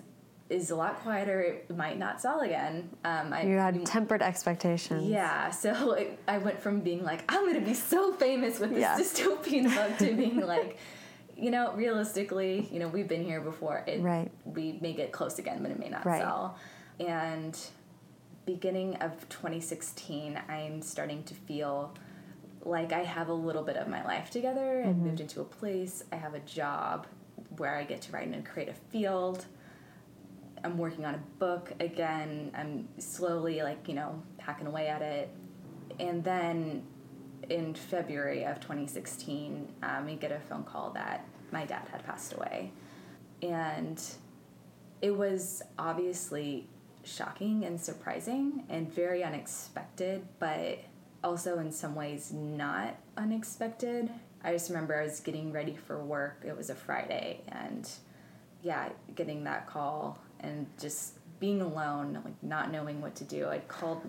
[0.48, 1.40] is a lot quieter.
[1.40, 2.88] It might not sell again.
[3.04, 5.08] Um, I, You had tempered expectations.
[5.08, 8.80] yeah, so it, I went from being like, I'm gonna be so famous with this
[8.80, 8.96] Yeah.
[8.96, 10.78] dystopian book to being like,
[11.36, 13.84] you know, realistically, you know, we've been here before.
[13.86, 14.30] It, Right.
[14.44, 16.20] We may get close again, but it may not Right.
[16.20, 16.56] sell.
[16.98, 17.58] And
[18.46, 21.92] beginning of 2016, I'm starting to feel
[22.62, 24.82] like I have a little bit of my life together.
[24.82, 25.06] I've mm-hmm.
[25.06, 26.04] moved into a place.
[26.10, 27.06] I have a job
[27.56, 29.44] where I get to write in a creative field.
[30.64, 32.50] I'm working on a book again.
[32.54, 35.30] I'm slowly like, you know, hacking away at it.
[36.00, 36.82] And then
[37.48, 42.32] in February of 2016, um, we get a phone call that my dad had passed
[42.34, 42.72] away.
[43.42, 44.02] And
[45.02, 46.68] it was obviously
[47.04, 50.80] shocking and surprising and very unexpected, but
[51.22, 54.10] also in some ways not unexpected.
[54.42, 56.42] I just remember I was getting ready for work.
[56.46, 57.88] It was a Friday, and
[58.62, 63.48] yeah, getting that call and just being alone, like not knowing what to do.
[63.48, 64.02] I called,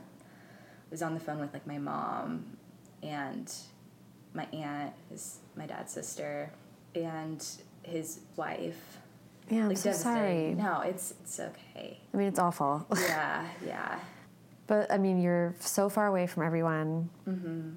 [0.92, 2.57] was on the phone with like my mom
[3.04, 3.54] and
[4.34, 6.52] my aunt, his my dad's sister,
[6.96, 7.46] and
[7.84, 8.98] his wife.
[9.50, 10.54] Yeah, I'm like so sorry.
[10.56, 12.00] No, it's it's okay.
[12.14, 12.86] I mean, it's awful.
[12.98, 14.00] Yeah, yeah.
[14.68, 17.10] But I mean, you're so far away from everyone.
[17.28, 17.70] Mm-hmm.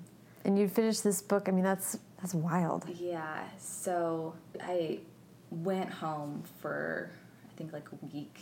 [0.44, 1.48] And you finished this book.
[1.48, 2.86] I mean, that's That's wild.
[2.98, 3.44] Yeah.
[3.58, 4.98] So I
[5.50, 7.10] went home for
[7.48, 8.40] I think like a week.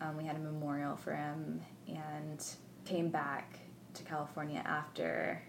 [0.00, 2.44] Um, we had a memorial for him and
[2.84, 3.58] came back
[3.94, 5.40] to California after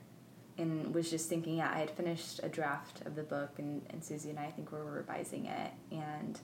[0.58, 4.02] and was just thinking, yeah, I had finished a draft of the book and, and
[4.02, 6.40] Suzie and I, I think we were revising it and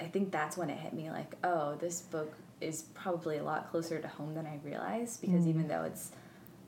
[0.00, 3.70] I think that's when it hit me like, oh, this book is probably a lot
[3.70, 5.48] closer to home than I realized because mm.
[5.48, 6.12] even though it's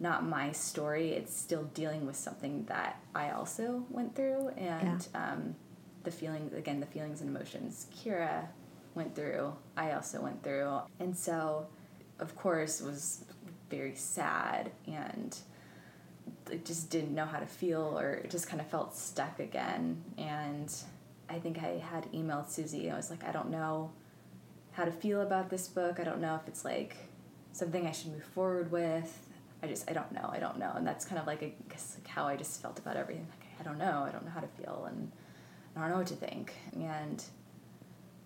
[0.01, 5.33] not my story, it's still dealing with something that I also went through and yeah.
[5.33, 5.57] um,
[6.05, 8.47] the feelings again, the feelings and emotions Kira
[8.95, 11.67] went through, I also went through, and so
[12.19, 13.25] of course was
[13.71, 15.39] very sad and
[16.51, 20.03] I just didn't know how to feel or it just kind of felt stuck again
[20.17, 20.73] and
[21.29, 22.85] I think I had emailed Suzie.
[22.85, 23.91] And I was like, I don't know
[24.73, 26.01] how to feel about this book.
[26.01, 26.97] I don't know if it's like
[27.53, 29.27] something I should move forward with.
[29.63, 30.31] I just I don't know.
[30.33, 30.73] I don't know.
[30.75, 33.27] And that's kind of like guess like how I just felt about everything.
[33.29, 34.05] Like I don't know.
[34.07, 35.11] I don't know how to feel and
[35.77, 36.55] I don't know what to think.
[36.75, 37.23] And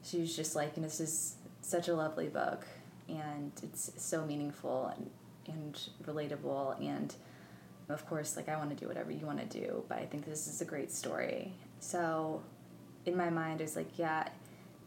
[0.03, 2.67] she was just like, and this is such a lovely book
[3.09, 5.11] and it's so meaningful and
[5.55, 7.15] and relatable and
[7.93, 10.25] of course like I want to do whatever you want to do, but I think
[10.27, 11.53] this is a great story.
[11.81, 12.43] So
[13.07, 14.29] in my mind it's like, yeah,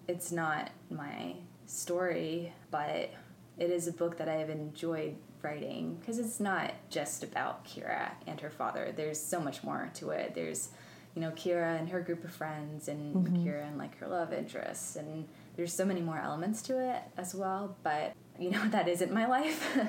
[0.07, 1.35] it's not my
[1.65, 3.09] story, but
[3.57, 8.11] it is a book that I have enjoyed writing because it's not just about Kira
[8.27, 8.91] and her father.
[8.95, 10.33] There's so much more to it.
[10.35, 10.69] There's,
[11.15, 13.47] you know, Kira and her group of friends, and mm-hmm.
[13.47, 17.33] Kira and like her love interests, and there's so many more elements to it as
[17.33, 17.77] well.
[17.83, 19.77] But you know, that isn't my life.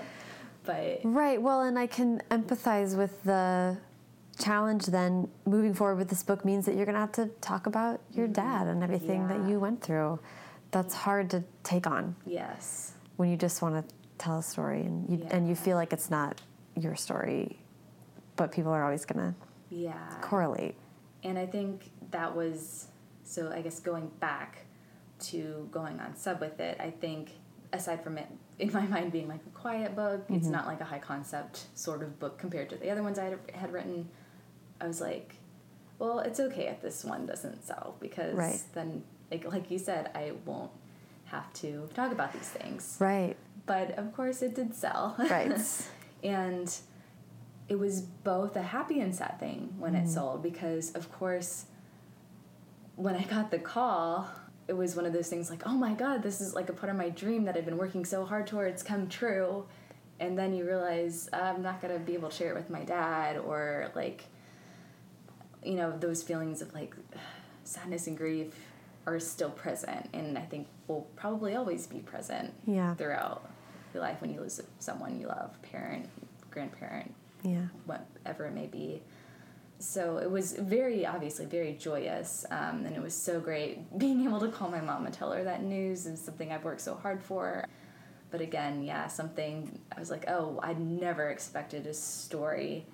[0.66, 1.40] but right.
[1.40, 3.78] Well, and I can empathize with the
[4.38, 7.66] challenge then moving forward with this book means that you're going to have to talk
[7.66, 8.34] about your mm-hmm.
[8.34, 9.36] dad and everything yeah.
[9.36, 10.18] that you went through.
[10.70, 12.16] That's hard to take on.
[12.26, 12.92] Yes.
[13.16, 15.36] When you just want to tell a story and you yeah.
[15.36, 16.40] and you feel like it's not
[16.74, 17.60] your story,
[18.36, 19.34] but people are always going to
[19.70, 20.74] yeah correlate.
[21.22, 22.88] And I think that was
[23.24, 24.66] so I guess going back
[25.18, 27.30] to going on sub with it, I think
[27.72, 30.34] aside from it in my mind being like a quiet book, mm-hmm.
[30.34, 33.34] it's not like a high concept sort of book compared to the other ones I
[33.54, 34.08] had written
[34.80, 35.36] I was like,
[35.98, 38.60] well, it's okay if this one doesn't sell because right.
[38.74, 40.70] then, like, like you said, I won't
[41.26, 42.96] have to talk about these things.
[43.00, 43.36] Right.
[43.64, 45.16] But of course, it did sell.
[45.18, 45.52] Right.
[46.22, 46.74] and
[47.68, 50.04] it was both a happy and sad thing when mm.
[50.04, 51.64] it sold because, of course,
[52.96, 54.30] when I got the call,
[54.68, 56.90] it was one of those things like, oh my god, this is like a part
[56.90, 59.66] of my dream that I've been working so hard towards come true.
[60.18, 63.36] And then you realize I'm not gonna be able to share it with my dad
[63.36, 64.24] or like
[65.66, 66.94] you know those feelings of like
[67.64, 68.54] sadness and grief
[69.06, 72.94] are still present and i think will probably always be present yeah.
[72.94, 73.50] throughout
[73.92, 76.08] your life when you lose someone you love parent
[76.50, 77.12] grandparent
[77.42, 79.02] yeah whatever it may be
[79.78, 84.40] so it was very obviously very joyous um, and it was so great being able
[84.40, 87.22] to call my mom and tell her that news is something i've worked so hard
[87.22, 87.64] for
[88.30, 92.86] but again yeah something i was like oh I'd never expected a story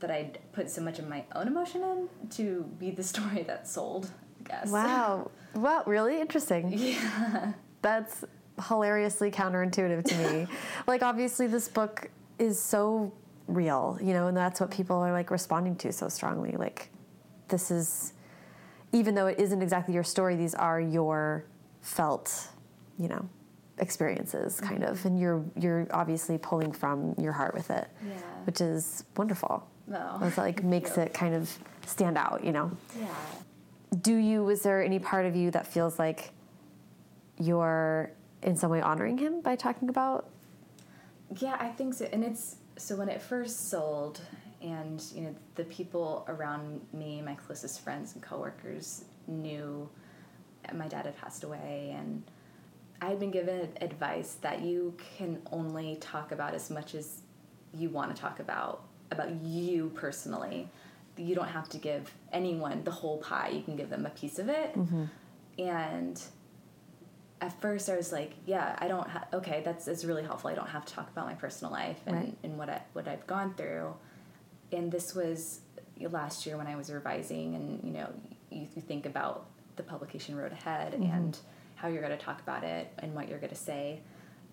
[0.00, 3.66] that I'd put so much of my own emotion in to be the story that
[3.68, 4.10] sold,
[4.40, 4.70] I guess.
[4.70, 5.30] Wow.
[5.54, 6.72] Wow, really interesting.
[6.72, 7.54] Yeah.
[7.80, 8.22] That's
[8.68, 10.46] hilariously counterintuitive to me.
[10.86, 13.10] like obviously this book is so
[13.48, 16.52] real, you know, and that's what people are like responding to so strongly.
[16.52, 16.90] Like
[17.48, 18.12] this is
[18.92, 21.44] even though it isn't exactly your story, these are your
[21.80, 22.48] felt,
[22.98, 23.28] you know,
[23.78, 24.66] experiences mm-hmm.
[24.66, 27.88] kind of and you're you're obviously pulling from your heart with it.
[28.06, 28.14] Yeah.
[28.44, 29.66] Which is wonderful.
[29.88, 30.20] No.
[30.22, 31.50] It's like makes it kind of
[31.86, 32.70] stand out, you know?
[32.98, 33.06] Yeah.
[34.02, 36.30] Do you, was there any part of you that feels like
[37.38, 38.10] you're
[38.42, 40.28] in some way honoring him by talking about?
[41.38, 42.06] Yeah, I think so.
[42.12, 44.20] And it's, so when it first sold,
[44.62, 49.88] and you know the people around me, my closest friends and coworkers knew
[50.74, 52.22] my dad had passed away, and
[53.00, 57.22] I had been given advice that you can only talk about as much as
[57.74, 60.68] you want to talk about about you personally.
[61.16, 63.48] You don't have to give anyone the whole pie.
[63.48, 64.74] You can give them a piece of it.
[64.74, 65.04] Mm-hmm.
[65.58, 66.22] And
[67.40, 69.08] at first, I was like, "Yeah, I don't.
[69.08, 70.50] Ha- okay, that's that's really helpful.
[70.50, 72.36] I don't have to talk about my personal life and, right.
[72.42, 73.94] and what I what I've gone through."
[74.72, 75.60] And this was
[76.00, 78.08] last year when I was revising, and you know,
[78.50, 81.04] you, you think about the publication road ahead mm-hmm.
[81.04, 81.38] and
[81.76, 84.00] how you're going to talk about it and what you're going to say.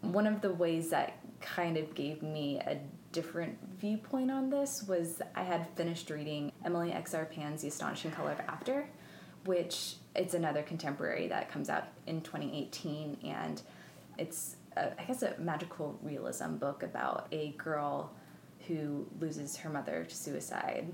[0.02, 2.80] One of the ways that kind of gave me a
[3.12, 7.14] different viewpoint on this was I had finished reading Emily X.
[7.14, 7.26] R.
[7.26, 8.88] Pan's The Astonishing Color of After,
[9.46, 13.62] which it's another contemporary that comes out in 2018, and
[14.18, 18.12] it's a, I guess a magical realism book about a girl
[18.68, 20.92] who loses her mother to suicide,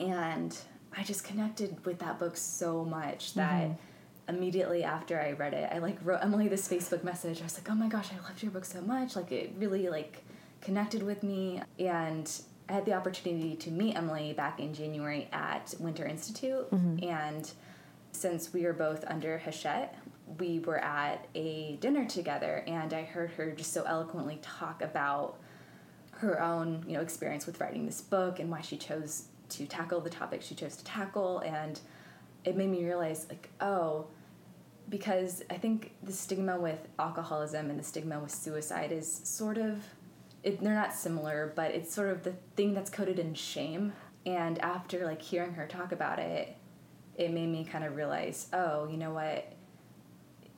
[0.00, 0.56] And
[0.96, 4.34] I just connected with that book so much that mm-hmm.
[4.34, 7.40] immediately after I read it, I like wrote Emily this Facebook message.
[7.40, 9.16] I was like, "Oh my gosh, I loved your book so much!
[9.16, 10.24] Like it really like
[10.60, 12.30] connected with me." And
[12.68, 17.08] I had the opportunity to meet Emily back in January at Winter Institute, mm-hmm.
[17.08, 17.50] and
[18.12, 19.94] since we are both under Hachette,
[20.38, 25.38] we were at a dinner together, and I heard her just so eloquently talk about
[26.10, 30.00] her own, you know, experience with writing this book and why she chose to tackle
[30.00, 31.80] the topic she chose to tackle, and
[32.44, 34.06] it made me realize, like, oh,
[34.90, 39.82] because I think the stigma with alcoholism and the stigma with suicide is sort of,
[40.42, 43.92] it, they're not similar, but it's sort of the thing that's coded in shame.
[44.26, 46.56] And after like hearing her talk about it,
[47.16, 49.52] it made me kind of realize, oh, you know what?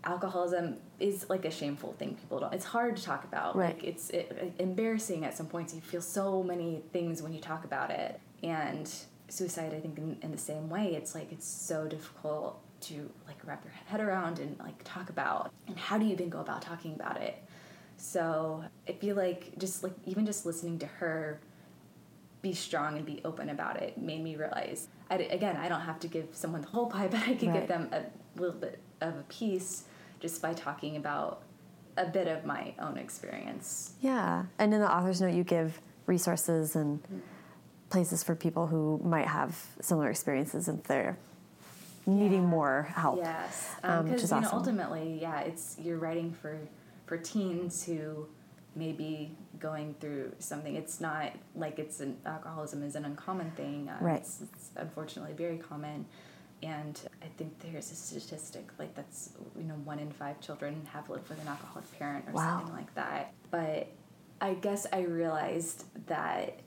[0.05, 2.15] Alcoholism is like a shameful thing.
[2.15, 2.55] People don't.
[2.55, 3.57] It's hard to talk about.
[3.57, 3.75] Right.
[3.75, 5.75] Like it's it, embarrassing at some points.
[5.75, 8.91] You feel so many things when you talk about it, and
[9.29, 9.75] suicide.
[9.75, 13.63] I think in, in the same way, it's like it's so difficult to like wrap
[13.65, 15.53] your head around and like talk about.
[15.67, 17.37] And how do you even go about talking about it?
[18.01, 21.41] So I feel like just like even just listening to her
[22.43, 26.01] be strong and be open about it made me realize I, again i don't have
[26.01, 27.61] to give someone the whole pie but i can right.
[27.61, 28.05] give them a
[28.41, 29.85] little bit of a piece
[30.21, 31.43] just by talking about
[31.97, 36.77] a bit of my own experience yeah and in the author's note you give resources
[36.77, 37.19] and mm-hmm.
[37.91, 41.19] places for people who might have similar experiences if they're
[42.07, 42.49] needing yeah.
[42.49, 44.41] more help yes because um, um, you awesome.
[44.41, 46.59] know ultimately yeah it's you're writing for
[47.11, 48.29] for teens who
[48.77, 50.77] may be going through something.
[50.77, 53.89] It's not like it's an alcoholism is an uncommon thing.
[53.89, 54.21] Uh, right.
[54.21, 56.07] It's, it's, unfortunately very common,
[56.63, 61.11] and I think there's a statistic like that's you know one in five children have
[61.11, 62.59] lived with an alcoholic parent or wow.
[62.59, 63.33] something like that.
[63.51, 63.89] But
[64.41, 66.61] I guess I realized that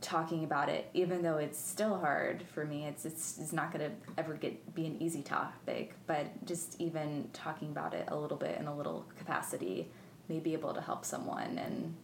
[0.00, 3.90] talking about it, even though it's still hard for me, it's it's, it's not going
[3.90, 5.94] to ever get be an easy topic.
[6.06, 9.90] But just even talking about it a little bit in a little capacity
[10.28, 11.94] may be able to help someone and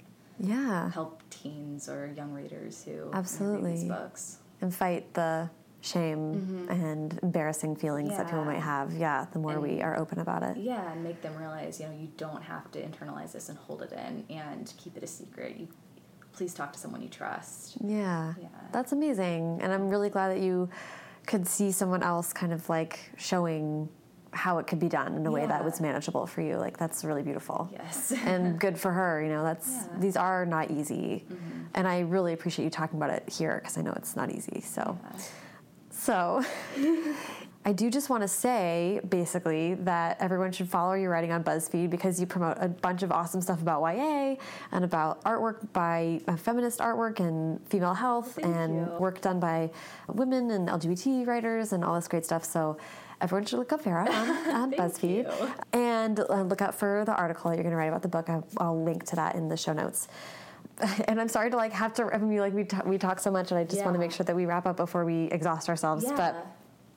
[0.41, 5.49] yeah help teens or young readers who absolutely read these books and fight the
[5.81, 6.71] shame mm-hmm.
[6.71, 8.17] and embarrassing feelings yeah.
[8.17, 11.05] that people might have yeah the more and, we are open about it yeah and
[11.05, 14.25] make them realize you know you don't have to internalize this and hold it in
[14.35, 15.69] and keep it a secret you
[16.35, 20.41] please talk to someone you trust yeah yeah that's amazing and i'm really glad that
[20.41, 20.69] you
[21.27, 23.89] could see someone else kind of like showing
[24.35, 25.35] how it could be done in a yeah.
[25.35, 26.57] way that was manageable for you.
[26.57, 27.71] Like that's really beautiful.
[27.73, 28.13] Yes.
[28.25, 29.23] and good for her.
[29.23, 29.99] You know, that's yeah.
[29.99, 31.63] these are not easy, mm-hmm.
[31.75, 34.61] and I really appreciate you talking about it here because I know it's not easy.
[34.61, 35.21] So, yeah.
[35.91, 36.45] so.
[37.67, 41.89] I do just want to say, basically, that everyone should follow your writing on BuzzFeed
[41.89, 44.37] because you promote a bunch of awesome stuff about YA
[44.73, 48.93] and about artwork by uh, feminist artwork and female health Thank and you.
[48.99, 49.71] work done by
[50.09, 52.45] women and LGBT writers and all this great stuff.
[52.45, 52.77] So
[53.23, 55.53] everyone should look up Farrah on, on BuzzFeed you.
[55.73, 58.29] and uh, look out for the article that you're going to write about the book.
[58.29, 60.09] I'll, I'll, link to that in the show notes.
[61.07, 62.13] And I'm sorry to like have to.
[62.13, 63.85] I mean, like we t- we talk so much, and I just yeah.
[63.85, 66.05] want to make sure that we wrap up before we exhaust ourselves.
[66.05, 66.17] Yeah.
[66.17, 66.47] But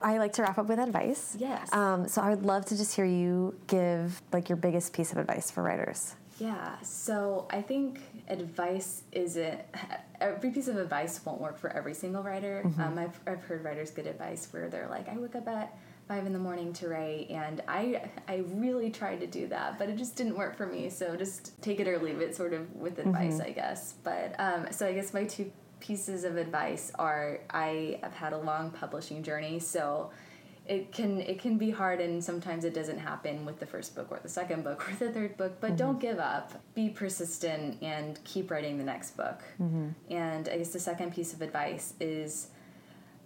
[0.02, 1.36] I like to wrap up with advice.
[1.40, 1.72] Yes.
[1.74, 5.18] Um, so I would love to just hear you give like your biggest piece of
[5.18, 6.16] advice for writers.
[6.40, 6.80] Yeah.
[6.82, 9.60] So I think advice isn't
[10.22, 12.64] every piece of advice won't work for every single writer.
[12.66, 12.82] Mm-hmm.
[12.82, 15.78] Um, I've I've heard writers get advice where they're like, I wake up at
[16.08, 19.90] five in the morning to write and I I really tried to do that but
[19.90, 22.74] it just didn't work for me so just take it or leave it sort of
[22.76, 23.48] with advice mm-hmm.
[23.48, 28.14] I guess but um, so I guess my two pieces of advice are I have
[28.14, 30.12] had a long publishing journey so
[30.68, 34.08] it can it can be hard and sometimes it doesn't happen with the first book
[34.12, 35.78] or the second book or the third book but mm-hmm.
[35.78, 39.90] don't give up be persistent and keep writing the next book mm-hmm.
[40.10, 42.48] and I guess the second piece of advice is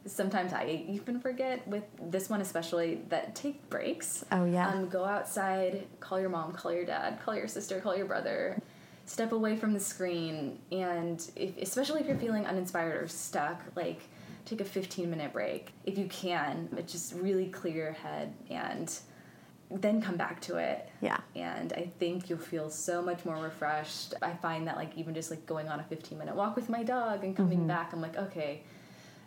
[0.06, 4.26] sometimes I even forget with this one especially that take breaks.
[4.32, 4.70] Oh yeah.
[4.70, 8.60] Um, go outside, call your mom, call your dad, call your sister, call your brother.
[9.06, 14.02] Step away from the screen, and if, especially if you're feeling uninspired or stuck, like
[14.46, 16.70] take a 15 minute break if you can.
[16.72, 18.94] But just really clear your head and
[19.70, 20.90] then come back to it.
[21.02, 21.18] Yeah.
[21.36, 24.14] And I think you'll feel so much more refreshed.
[24.22, 26.84] I find that like even just like going on a 15 minute walk with my
[26.84, 27.68] dog and coming mm-hmm.
[27.68, 28.64] back, I'm like, okay,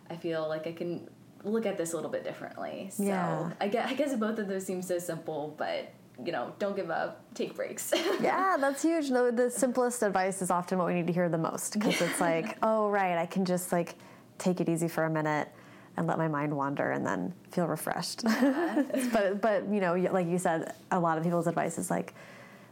[0.09, 1.09] I feel like I can
[1.43, 2.89] look at this a little bit differently.
[2.91, 3.51] So yeah.
[3.59, 5.91] I guess, I guess both of those seem so simple, but
[6.23, 7.91] you know, don't give up, take breaks.
[8.21, 9.09] yeah, that's huge.
[9.09, 12.21] No, the simplest advice is often what we need to hear the most because it's
[12.21, 13.95] like, oh, right, I can just like
[14.37, 15.49] take it easy for a minute
[15.97, 18.23] and let my mind wander and then feel refreshed.
[18.23, 18.83] Yeah.
[19.13, 22.13] but but you know, like you said, a lot of people's advice is like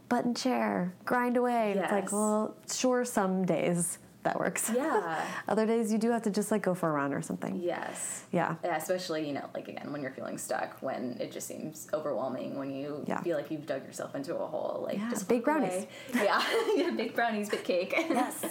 [0.08, 1.72] button chair, grind away.
[1.74, 1.84] Yes.
[1.84, 4.70] It's like, well, sure some days that works.
[4.74, 5.24] Yeah.
[5.48, 7.60] Other days you do have to just like go for a run or something.
[7.62, 8.24] Yes.
[8.32, 8.56] Yeah.
[8.64, 12.58] Yeah, especially, you know, like again, when you're feeling stuck, when it just seems overwhelming,
[12.58, 13.20] when you Yeah.
[13.20, 14.84] feel like you've dug yourself into a hole.
[14.86, 15.86] Like, Yeah, just big brownies.
[16.14, 16.42] Yeah.
[16.74, 17.94] yeah, bake brownies, bake cake.
[17.96, 18.44] Yes.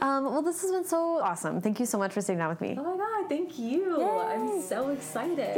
[0.00, 1.60] um, well, this has been so awesome.
[1.60, 2.76] Thank you so much for sitting down with me.
[2.78, 4.02] Oh my god, thank you.
[4.02, 5.56] I'm so excited.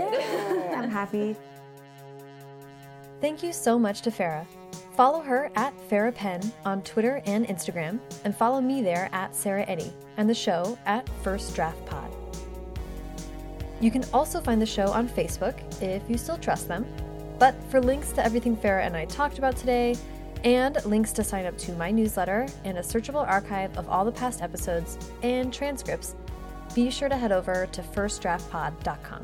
[0.75, 1.37] I'm happy.
[3.21, 4.47] Thank you so much to Farrah.
[4.97, 9.67] Follow her at Farrah Penn on Twitter and Instagram, and follow me there at Sarah
[9.67, 12.15] Enni and the show at First Draft Pod.
[13.81, 16.87] You can also find the show on Facebook if you still trust them.
[17.41, 19.97] But for links to everything Farrah and I talked about today,
[20.45, 24.13] and links to sign up to my newsletter and a searchable archive of all the
[24.13, 26.15] past episodes and transcripts,
[26.75, 29.23] be sure to head over to firstdraftpod.com.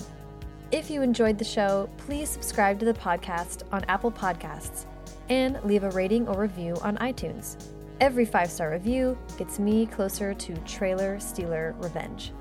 [0.73, 4.87] If you enjoyed the show, please subscribe to the podcast on Apple Podcasts
[5.31, 7.57] and leave a rating or review on iTunes.
[8.01, 12.33] Every five star review gets me closer to Trailer Stealer Revenge.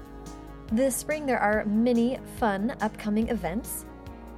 [0.72, 3.86] This spring, there are many fun upcoming events.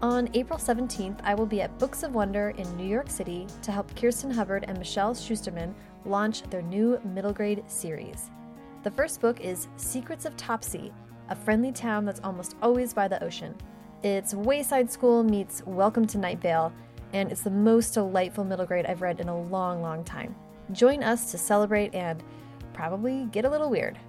[0.01, 3.71] On April 17th, I will be at Books of Wonder in New York City to
[3.71, 5.73] help Kirsten Hubbard and Michelle Schusterman
[6.05, 8.31] launch their new middle grade series.
[8.83, 10.91] The first book is Secrets of Topsea,
[11.29, 13.55] a friendly town that's almost always by the ocean.
[14.01, 16.73] It's Wayside School meets Welcome to Night Vale,
[17.13, 20.35] and it's the most delightful middle grade I've read in a long, long time.
[20.71, 22.23] Join us to celebrate and
[22.73, 23.99] probably get a little weird.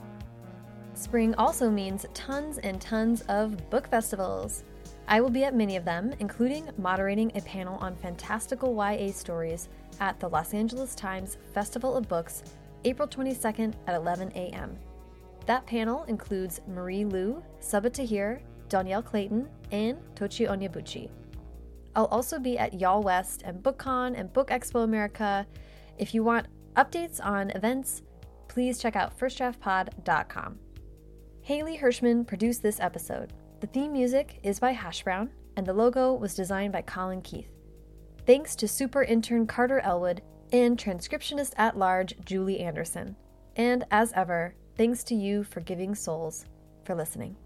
[0.95, 4.65] Spring also means tons and tons of book festivals.
[5.09, 9.69] I will be at many of them, including moderating a panel on fantastical YA stories
[10.01, 12.45] at the Los Angeles Times Festival of Books,
[12.85, 14.77] April 22nd at 11 a.m.
[15.47, 21.11] That panel includes Marie Lu, Sabaa Tahir, Dhonielle Clayton, and Tochi Onyebuchi.
[21.95, 25.47] I'll also be at YALLWEST and BookCon and Book Expo America.
[25.99, 28.03] If you want updates on events,
[28.49, 30.59] please check out firstdraftpod.com.
[31.43, 33.33] Haley Hirschman produced this episode.
[33.61, 37.51] The theme music is by Hash Brown, and the logo was designed by Colin Keith.
[38.27, 40.23] Thanks to super intern Carter Elwood
[40.53, 43.17] and transcriptionist at large Julie Anderson.
[43.57, 46.47] And as ever, thanks to you, Forgiving Souls,
[46.85, 47.37] for listening.